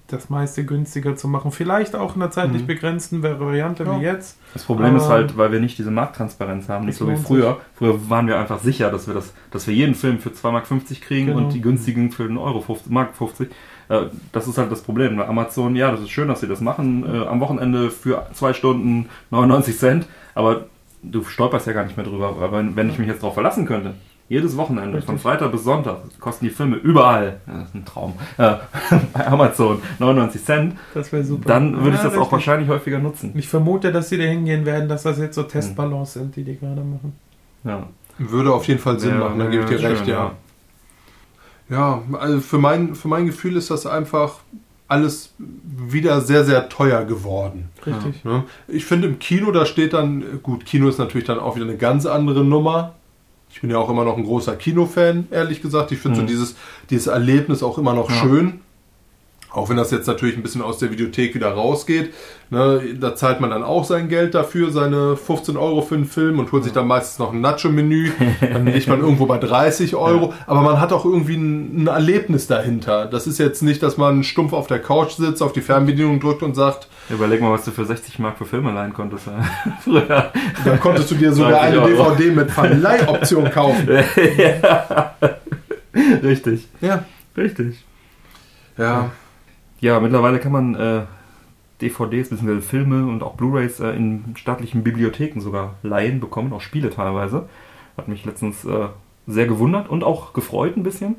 [0.09, 1.53] das meiste günstiger zu machen.
[1.53, 2.67] Vielleicht auch in einer zeitlich Mhm.
[2.67, 3.99] begrenzten Variante Ja.
[3.99, 4.39] wie jetzt.
[4.55, 7.61] Das Problem ist halt, weil wir nicht diese Markttransparenz haben, nicht so wie früher.
[7.75, 11.03] Früher waren wir einfach sicher, dass wir das, dass wir jeden Film für 2,50 Mark
[11.03, 11.39] kriegen Genau.
[11.39, 13.51] und die günstigen für 1 Euro 50, Mark 50.
[13.89, 15.17] Äh, Das ist halt das Problem.
[15.17, 17.05] Bei Amazon, ja, das ist schön, dass sie das machen.
[17.07, 20.67] Äh, am Wochenende für zwei Stunden 99 Cent, aber
[21.03, 22.37] du stolperst ja gar nicht mehr drüber.
[22.75, 23.95] Wenn ich mich jetzt darauf verlassen könnte,
[24.33, 25.05] jedes Wochenende, Richtig.
[25.07, 28.55] von Freitag bis Sonntag, kosten die Filme überall, das ist ein Traum, äh,
[29.13, 31.49] bei Amazon 99 Cent, Das wäre super.
[31.49, 32.33] dann würde ich Ja, das auch richtig.
[32.33, 33.33] wahrscheinlich häufiger nutzen.
[33.35, 36.57] Ich vermute, dass sie da hingehen werden, dass das jetzt so Testballons sind, die die
[36.59, 37.13] gerade machen.
[37.65, 37.87] Ja.
[38.19, 40.33] Würde auf jeden Fall Sinn Ja, machen, da gebe ich dir ja, recht, schön, ja.
[41.69, 42.03] ja.
[42.11, 44.41] Ja, also für mein, für mein Gefühl ist das einfach
[44.89, 47.69] alles wieder sehr, sehr teuer geworden.
[47.87, 48.23] Richtig.
[48.69, 51.77] Ich finde im Kino, da steht dann, gut, Kino ist natürlich dann auch wieder eine
[51.79, 52.95] ganz andere Nummer.
[53.53, 55.93] Ich bin ja auch immer noch ein großer Kinofan, ehrlich gesagt.
[55.93, 56.27] Ich finde so Mhm.
[56.29, 56.57] dieses,
[56.91, 58.17] dieses Erlebnis auch immer noch Ja.
[58.17, 58.61] schön.
[59.55, 62.15] Auch wenn das jetzt natürlich ein bisschen aus der Videothek wieder rausgeht.
[62.49, 66.39] Ne, da zahlt man dann auch sein Geld dafür, seine 15 Euro für einen Film
[66.39, 68.13] und holt sich dann meistens noch ein Nacho-Menü.
[68.41, 70.33] Dann liegt man irgendwo bei 30 Euro.
[70.47, 73.05] Aber man hat auch irgendwie ein, ein Erlebnis dahinter.
[73.05, 76.43] Das ist jetzt nicht, dass man stumpf auf der Couch sitzt, auf die Fernbedienung drückt
[76.43, 79.29] und sagt, Überleg mal, was du für 60 Mark für Filme leihen konntest.
[79.81, 80.33] Früher.
[80.65, 82.11] Dann konntest du dir sogar 30 eine Euro.
[82.15, 83.89] DVD mit Verleihoption kaufen.
[84.39, 85.15] ja.
[86.23, 87.05] Richtig, Ja.
[87.37, 87.85] richtig.
[88.79, 89.11] Ja.
[89.81, 91.03] Ja, mittlerweile kann man äh,
[91.83, 92.61] DVDs bzw.
[92.61, 97.49] Filme und auch Blu-rays äh, in staatlichen Bibliotheken sogar leihen bekommen, auch Spiele teilweise.
[97.97, 98.87] Hat mich letztens äh,
[99.27, 101.17] sehr gewundert und auch gefreut ein bisschen.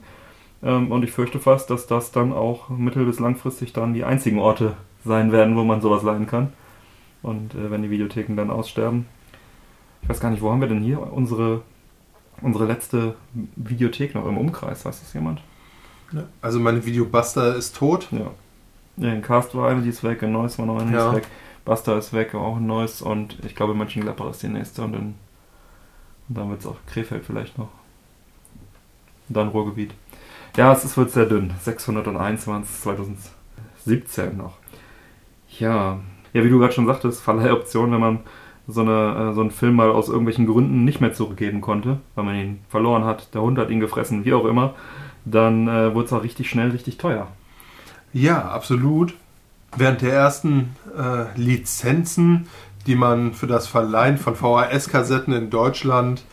[0.64, 4.40] Ähm, und ich fürchte fast, dass das dann auch mittel- bis langfristig dann die einzigen
[4.40, 6.54] Orte sein werden, wo man sowas leihen kann.
[7.22, 9.08] Und äh, wenn die Videotheken dann aussterben.
[10.02, 11.62] Ich weiß gar nicht, wo haben wir denn hier unsere,
[12.42, 13.16] unsere letzte
[13.56, 14.86] Videothek noch im Umkreis?
[14.86, 15.42] Weiß das jemand?
[16.42, 18.08] Also meine Videobuster ist tot.
[18.12, 18.32] Ja.
[18.98, 21.10] Ja, in Cast war eine, die ist weg, in Neuss war noch eine, die Ja.
[21.10, 21.28] ist weg.
[21.66, 25.16] Buster ist weg, auch ein Neues und ich glaube Mönchengladbach ist die nächste und dann,
[26.28, 27.70] und dann wird es auch Krefeld vielleicht noch.
[29.30, 29.94] Und dann Ruhrgebiet.
[30.56, 31.52] Ja, es ist, wird sehr dünn.
[31.62, 34.58] 601 waren es 2017 noch.
[35.60, 36.00] Ja.
[36.34, 38.20] Ja, wie du gerade schon sagtest, Verleihoption, wenn man
[38.68, 42.24] so, eine, äh, so einen Film mal aus irgendwelchen Gründen nicht mehr zurückgeben konnte, weil
[42.26, 44.74] man ihn verloren hat, der Hund hat ihn gefressen, wie auch immer,
[45.26, 47.28] dann äh, wurde es auch richtig schnell richtig teuer.
[48.14, 49.16] Ja, absolut.
[49.76, 52.48] während der ersten äh, Lizenzen,
[52.88, 56.24] die man für das Verleihen von VHS-Kassetten in Deutschland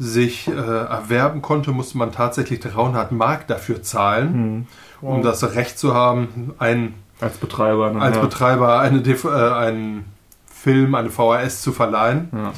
[0.00, 4.66] sich äh, erwerben konnte, musste man tatsächlich 300 Mark dafür zahlen,
[5.02, 5.08] Hm.
[5.08, 7.90] um das Recht zu haben, ein, Als Betreiber.
[7.92, 8.00] Ne?
[8.00, 8.22] als ja.
[8.22, 10.06] Betreiber eine DV äh, einen
[10.50, 12.28] Film, eine VHS zu verleihen.
[12.32, 12.52] Ja.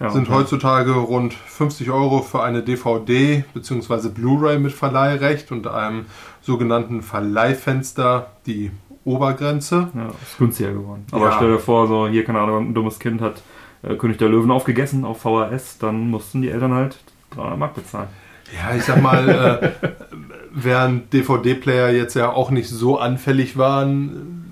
[0.00, 4.08] Ja, sind und, heutzutage rund 50 Euro für eine DVD bzw.
[4.08, 6.06] Blu-ray mit Verleihrecht und einem
[6.40, 8.72] sogenannten Verleihfenster die
[9.04, 9.88] Obergrenze.
[9.94, 11.06] Ja, ist günstiger geworden.
[11.12, 13.42] Aber stell dir vor, so hier, keine Ahnung, ein dummes Kind hat
[13.82, 16.98] äh, König der Löwen aufgegessen auf VHS, dann mussten die Eltern halt
[17.34, 18.08] 300 Mark bezahlen.
[18.54, 19.88] Ja, ich sag mal, äh,
[20.52, 24.44] während DVD-Player jetzt ja auch nicht so anfällig waren,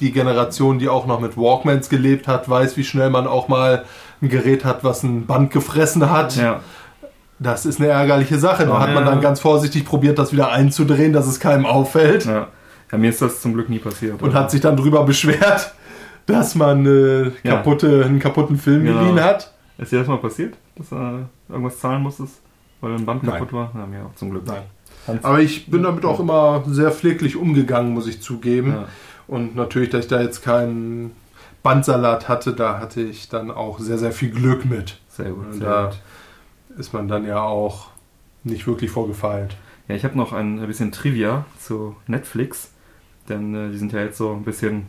[0.00, 3.84] die Generation, die auch noch mit Walkmans gelebt hat, weiß, wie schnell man auch mal
[4.22, 6.36] ein Gerät hat, was ein Band gefressen hat.
[6.36, 6.60] Ja,
[7.38, 8.66] Das ist eine ärgerliche Sache.
[8.66, 12.24] Da hat man dann ganz vorsichtig probiert, das wieder einzudrehen, dass es keinem auffällt.
[12.24, 12.48] ja.
[12.90, 14.22] ja, mir ist das zum Glück nie passiert.
[14.22, 15.74] und hat sich dann darüber beschwert,
[16.30, 17.56] dass man äh, Ja.
[17.56, 19.00] kaputte, einen kaputten Film Genau.
[19.00, 19.52] geliehen hat.
[19.78, 22.40] Ist dir das mal passiert, dass du irgendwas zahlen musstest,
[22.80, 23.32] weil ein Band Nein.
[23.34, 23.72] kaputt war?
[23.74, 24.44] Ja, mir auch zum Glück.
[24.46, 24.62] Nein.
[25.22, 28.72] Aber ich bin damit auch immer sehr pfleglich umgegangen, muss ich zugeben.
[28.72, 28.84] Ja.
[29.26, 31.12] Und natürlich, dass ich da jetzt keinen
[31.62, 34.98] Bandsalat hatte, da hatte ich dann auch sehr, sehr viel Glück mit.
[35.08, 36.78] Sehr gut, Und sehr da gut.
[36.78, 37.88] ist man dann ja auch
[38.44, 39.56] nicht wirklich vorgefeilt.
[39.88, 42.72] Ja, ich habe noch ein bisschen Trivia zu Netflix,
[43.28, 44.86] denn äh, die sind ja jetzt so ein bisschen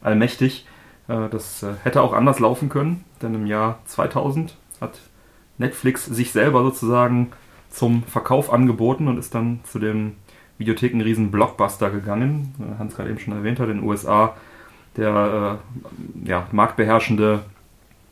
[0.00, 0.66] allmächtig.
[1.08, 5.00] Äh, das äh, hätte auch anders laufen können, denn im Jahr 2000 hat
[5.58, 7.32] Netflix sich selber sozusagen
[7.70, 10.14] zum Verkauf angeboten und ist dann zu dem
[10.58, 12.54] Videothekenriesen Blockbuster gegangen.
[12.58, 14.36] Äh, Hans gerade eben schon erwähnt hat, in den USA
[14.96, 15.58] der
[16.22, 17.42] ja, marktbeherrschende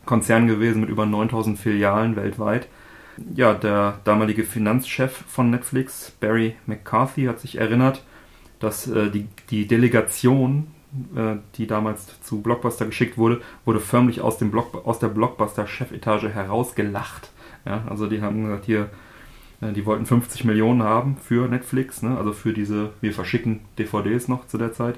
[0.05, 2.67] Konzern gewesen mit über 9000 Filialen weltweit.
[3.33, 8.03] Ja, der damalige Finanzchef von Netflix, Barry McCarthy, hat sich erinnert,
[8.59, 10.72] dass die, die Delegation,
[11.15, 16.29] äh, die damals zu Blockbuster geschickt wurde, wurde förmlich aus, dem Block, aus der Blockbuster-Chefetage
[16.29, 17.29] herausgelacht.
[17.65, 18.89] Ja, also die haben gesagt, hier,
[19.61, 22.17] äh, die wollten 50 Millionen haben für Netflix, ne?
[22.17, 24.95] also für diese, wir verschicken DVDs noch zu der Zeit.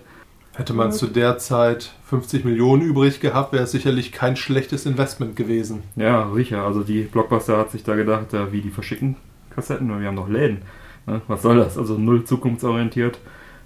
[0.56, 5.36] Hätte man zu der Zeit 50 Millionen übrig gehabt, wäre es sicherlich kein schlechtes Investment
[5.36, 5.84] gewesen.
[5.98, 6.64] Ja, sicher.
[6.64, 9.18] Also die Blockbuster hat sich da gedacht, ja, wie die verschicken
[9.50, 10.62] Kassetten, wir haben doch Läden.
[11.08, 11.22] Ne?
[11.28, 11.78] Was soll das?
[11.78, 13.20] Also null zukunftsorientiert.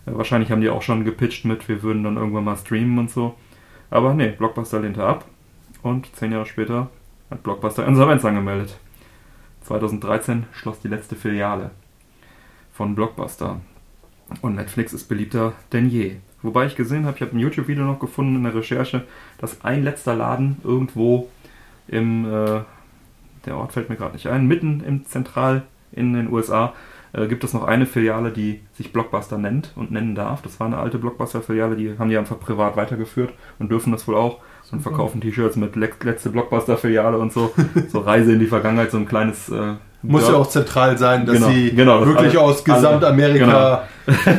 [0.05, 3.35] Wahrscheinlich haben die auch schon gepitcht mit, wir würden dann irgendwann mal streamen und so.
[3.89, 5.25] Aber nee, Blockbuster lehnte ab.
[5.81, 6.89] Und zehn Jahre später
[7.29, 8.77] hat Blockbuster Insolvenz angemeldet.
[9.61, 11.71] 2013 schloss die letzte Filiale
[12.73, 13.61] von Blockbuster.
[14.41, 16.17] Und Netflix ist beliebter denn je.
[16.41, 19.05] Wobei ich gesehen habe, ich habe ein YouTube-Video noch gefunden in der Recherche,
[19.39, 21.29] dass ein letzter Laden irgendwo
[21.87, 22.61] im, äh,
[23.45, 26.73] der Ort fällt mir gerade nicht ein, mitten im Zentral in den USA
[27.13, 30.41] äh, gibt es noch eine Filiale, die sich Blockbuster nennt und nennen darf.
[30.41, 34.15] Das war eine alte Blockbuster-Filiale, die haben die einfach privat weitergeführt und dürfen das wohl
[34.15, 34.39] auch
[34.71, 37.51] und verkaufen T-Shirts mit Le letzte Blockbuster-Filiale und so.
[37.89, 41.25] so Reise in die Vergangenheit, so ein kleines äh, Muss ja Dörf- auch zentral sein,
[41.25, 43.83] dass Genau, sie genau, wirklich alle- aus Gesamtamerika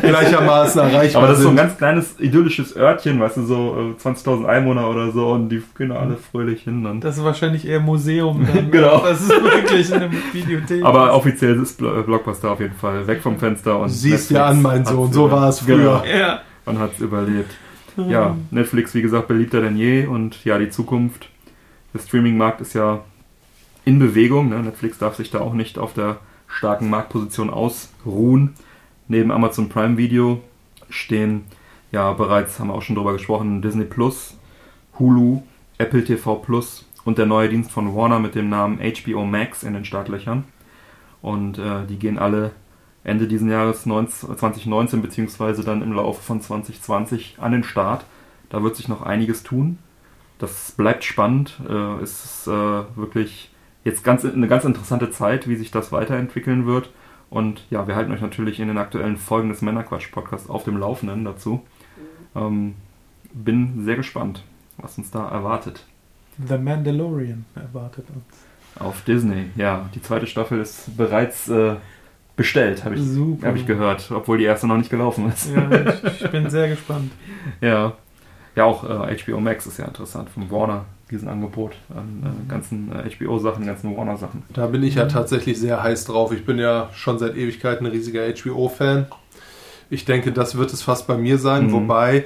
[0.02, 1.66] gleichermaßen erreichbar Aber das ist so ein sind.
[1.66, 5.92] ganz kleines idyllisches Örtchen, weißt du, so äh, 20.000 Einwohner oder so und die gehen
[5.92, 6.86] alle fröhlich hin.
[6.86, 8.70] Und Das ist wahrscheinlich eher Museum dann.
[8.70, 9.00] Genau.
[9.04, 10.84] Das ist wirklich eine Videothek.
[10.84, 14.46] aber offiziell ist Blo- Blockbuster auf jeden Fall weg vom Fenster und Siehst Netflix ja
[14.46, 15.76] an, mein Sohn, so war es früher.
[15.76, 16.40] Genau, ja.
[16.66, 17.52] und hat es überlebt.
[18.08, 21.28] Ja, Netflix, wie gesagt, beliebter denn je und ja, die Zukunft.
[21.92, 23.00] Der Streaming-Markt ist ja
[23.84, 24.48] in Bewegung.
[24.48, 24.60] Ne?
[24.62, 28.54] Netflix darf sich da auch nicht auf der starken Marktposition ausruhen.
[29.08, 30.40] Neben Amazon Prime Video
[30.88, 31.44] stehen
[31.92, 34.36] ja bereits, haben wir auch schon drüber gesprochen, Disney Plus,
[34.98, 35.42] Hulu,
[35.78, 39.74] Apple TV Plus und der neue Dienst von Warner mit dem Namen HBO Max in
[39.74, 40.44] den Startlöchern.
[41.22, 42.52] Und äh, die gehen alle
[43.02, 48.04] Ende diesen Jahres 19, 2019 beziehungsweise dann im Laufe von 2020 an den Start.
[48.50, 49.78] Da wird sich noch einiges tun.
[50.38, 51.60] Das bleibt spannend.
[51.68, 53.49] Äh, es ist äh, wirklich
[53.84, 56.90] jetzt ganz, eine ganz interessante Zeit, wie sich das weiterentwickeln wird.
[57.30, 61.24] Und ja, wir halten euch natürlich in den aktuellen Folgen des Männerquatsch-Podcasts auf dem Laufenden
[61.24, 61.62] dazu.
[62.34, 62.74] Ähm,
[63.32, 64.42] bin sehr gespannt,
[64.78, 65.86] was uns da erwartet.
[66.46, 68.24] The Mandalorian erwartet uns.
[68.78, 69.88] Auf Disney, ja.
[69.94, 71.76] Die zweite Staffel ist bereits äh,
[72.36, 73.48] bestellt, habe ich, Super.
[73.48, 75.50] hab ich gehört, obwohl die erste noch nicht gelaufen ist.
[75.54, 77.12] Ja, ich, ich bin sehr gespannt.
[77.60, 77.94] Ja.
[78.56, 82.92] Ja, auch äh, HBO Max ist ja interessant von Warner, diesen Angebot an äh, ganzen
[82.92, 84.42] äh, HBO-Sachen, ganzen Warner-Sachen.
[84.52, 86.32] Da bin ich ja tatsächlich sehr heiß drauf.
[86.32, 89.06] Ich bin ja schon seit Ewigkeiten ein riesiger HBO-Fan.
[89.90, 91.72] Ich denke, das wird es fast bei mir sein, Mhm.
[91.72, 92.24] wobei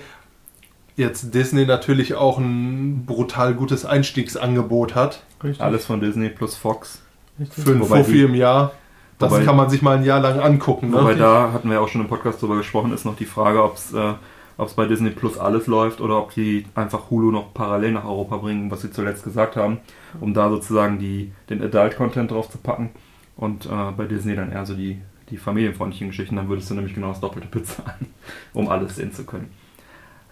[0.96, 5.22] jetzt Disney natürlich auch ein brutal gutes Einstiegsangebot hat.
[5.42, 5.60] Richtig.
[5.62, 7.00] Alles von Disney plus Fox.
[7.40, 7.64] richtig.
[7.64, 8.72] Für einen Wobei Fuffi im Jahr.
[9.18, 10.90] Das Wobei- kann man sich mal ein Jahr lang angucken.
[10.90, 10.96] Ne?
[10.98, 13.62] Wobei da hatten wir ja auch schon im Podcast drüber gesprochen, ist noch die Frage,
[13.62, 14.12] ob es äh,
[14.56, 18.04] ob es bei Disney Plus alles läuft oder ob die einfach Hulu noch parallel nach
[18.04, 19.78] Europa bringen, was sie zuletzt gesagt haben,
[20.20, 22.90] um da sozusagen die, den Adult-Content drauf zu packen
[23.36, 24.98] und äh, bei Disney dann eher so die,
[25.30, 28.06] die familienfreundlichen Geschichten, dann würdest du nämlich genau das Doppelte bezahlen,
[28.52, 29.50] um alles sehen zu können.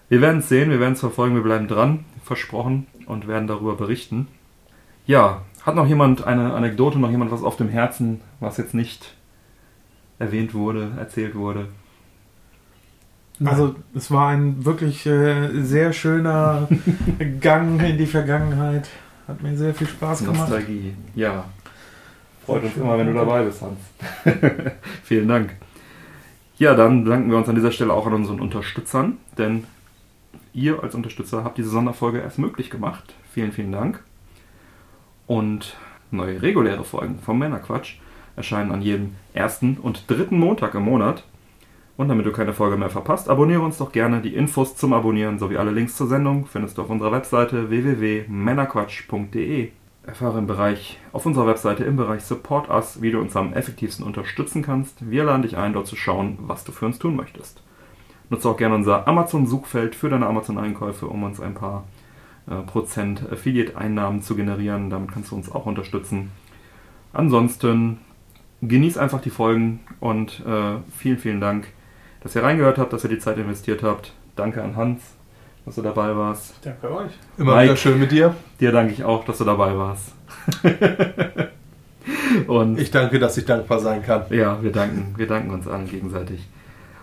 [0.09, 3.77] Wir werden es sehen, wir werden es verfolgen, wir bleiben dran, versprochen, und werden darüber
[3.77, 4.29] berichten.
[5.07, 9.15] Ja, hat noch jemand eine Anekdote, noch jemand was auf dem Herzen, was jetzt nicht
[10.19, 11.67] erwähnt wurde, erzählt wurde?
[13.45, 16.69] Also es war ein wirklich äh, sehr schöner
[17.41, 18.89] Gang in die Vergangenheit.
[19.29, 20.51] Hat mir sehr viel Spaß gemacht.
[20.51, 21.45] Nostalgie, ja.
[22.45, 23.79] Freut uns immer, wenn du dabei bist, Hans.
[25.05, 25.55] Vielen Dank.
[26.59, 29.65] Ja, dann danken wir uns an dieser Stelle auch an unseren Unterstützern, denn
[30.53, 33.15] ihr als Unterstützer habt diese Sonderfolge erst möglich gemacht.
[33.33, 34.03] Vielen, vielen Dank.
[35.27, 35.77] Und
[36.11, 37.97] neue reguläre Folgen vom Männerquatsch
[38.37, 41.25] erscheinen an jedem ersten und dritten Montag im Monat.
[41.97, 44.21] Und damit du keine Folge mehr verpasst, abonniere uns doch gerne.
[44.23, 49.69] Die Infos zum Abonnieren sowie alle Links zur Sendung findest du auf unserer Webseite www.männerquatsch.de.
[50.05, 54.05] Erfahre im Bereich, auf unserer Webseite im Bereich Support Us, wie du uns am effektivsten
[54.05, 55.09] unterstützen kannst.
[55.09, 57.63] Wir laden dich ein, dort zu schauen, was du für uns tun möchtest.
[58.29, 61.85] Nutze auch gerne unser Amazon-Suchfeld für deine Amazon-Einkäufe, um uns ein paar
[62.49, 64.91] äh, Prozent Affiliate-Einnahmen zu generieren.
[64.91, 66.33] Damit kannst du uns auch unterstützen.
[67.13, 67.99] Ansonsten
[68.63, 71.69] genieß einfach die Folgen und äh, vielen, vielen Dank,
[72.23, 74.13] dass ihr reingehört habt, dass ihr die Zeit investiert habt.
[74.37, 75.03] Danke an Hans,
[75.65, 76.55] dass du dabei warst.
[76.63, 77.13] Danke euch.
[77.39, 77.65] Immer Mike.
[77.65, 78.35] wieder schön mit dir.
[78.61, 80.13] Dir danke ich auch, dass du dabei warst.
[82.47, 84.23] und Ich danke, dass ich dankbar sein kann.
[84.31, 86.49] ja, wir danken, wir danken uns allen gegenseitig.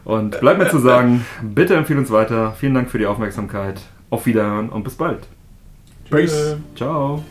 [0.05, 2.53] Und bleibt mir zu sagen, bitte empfehle uns weiter.
[2.53, 3.81] Vielen Dank für die Aufmerksamkeit.
[4.09, 5.27] Auf Wiederhören und bis bald.
[6.09, 6.55] Peace.
[6.75, 7.23] Ciao.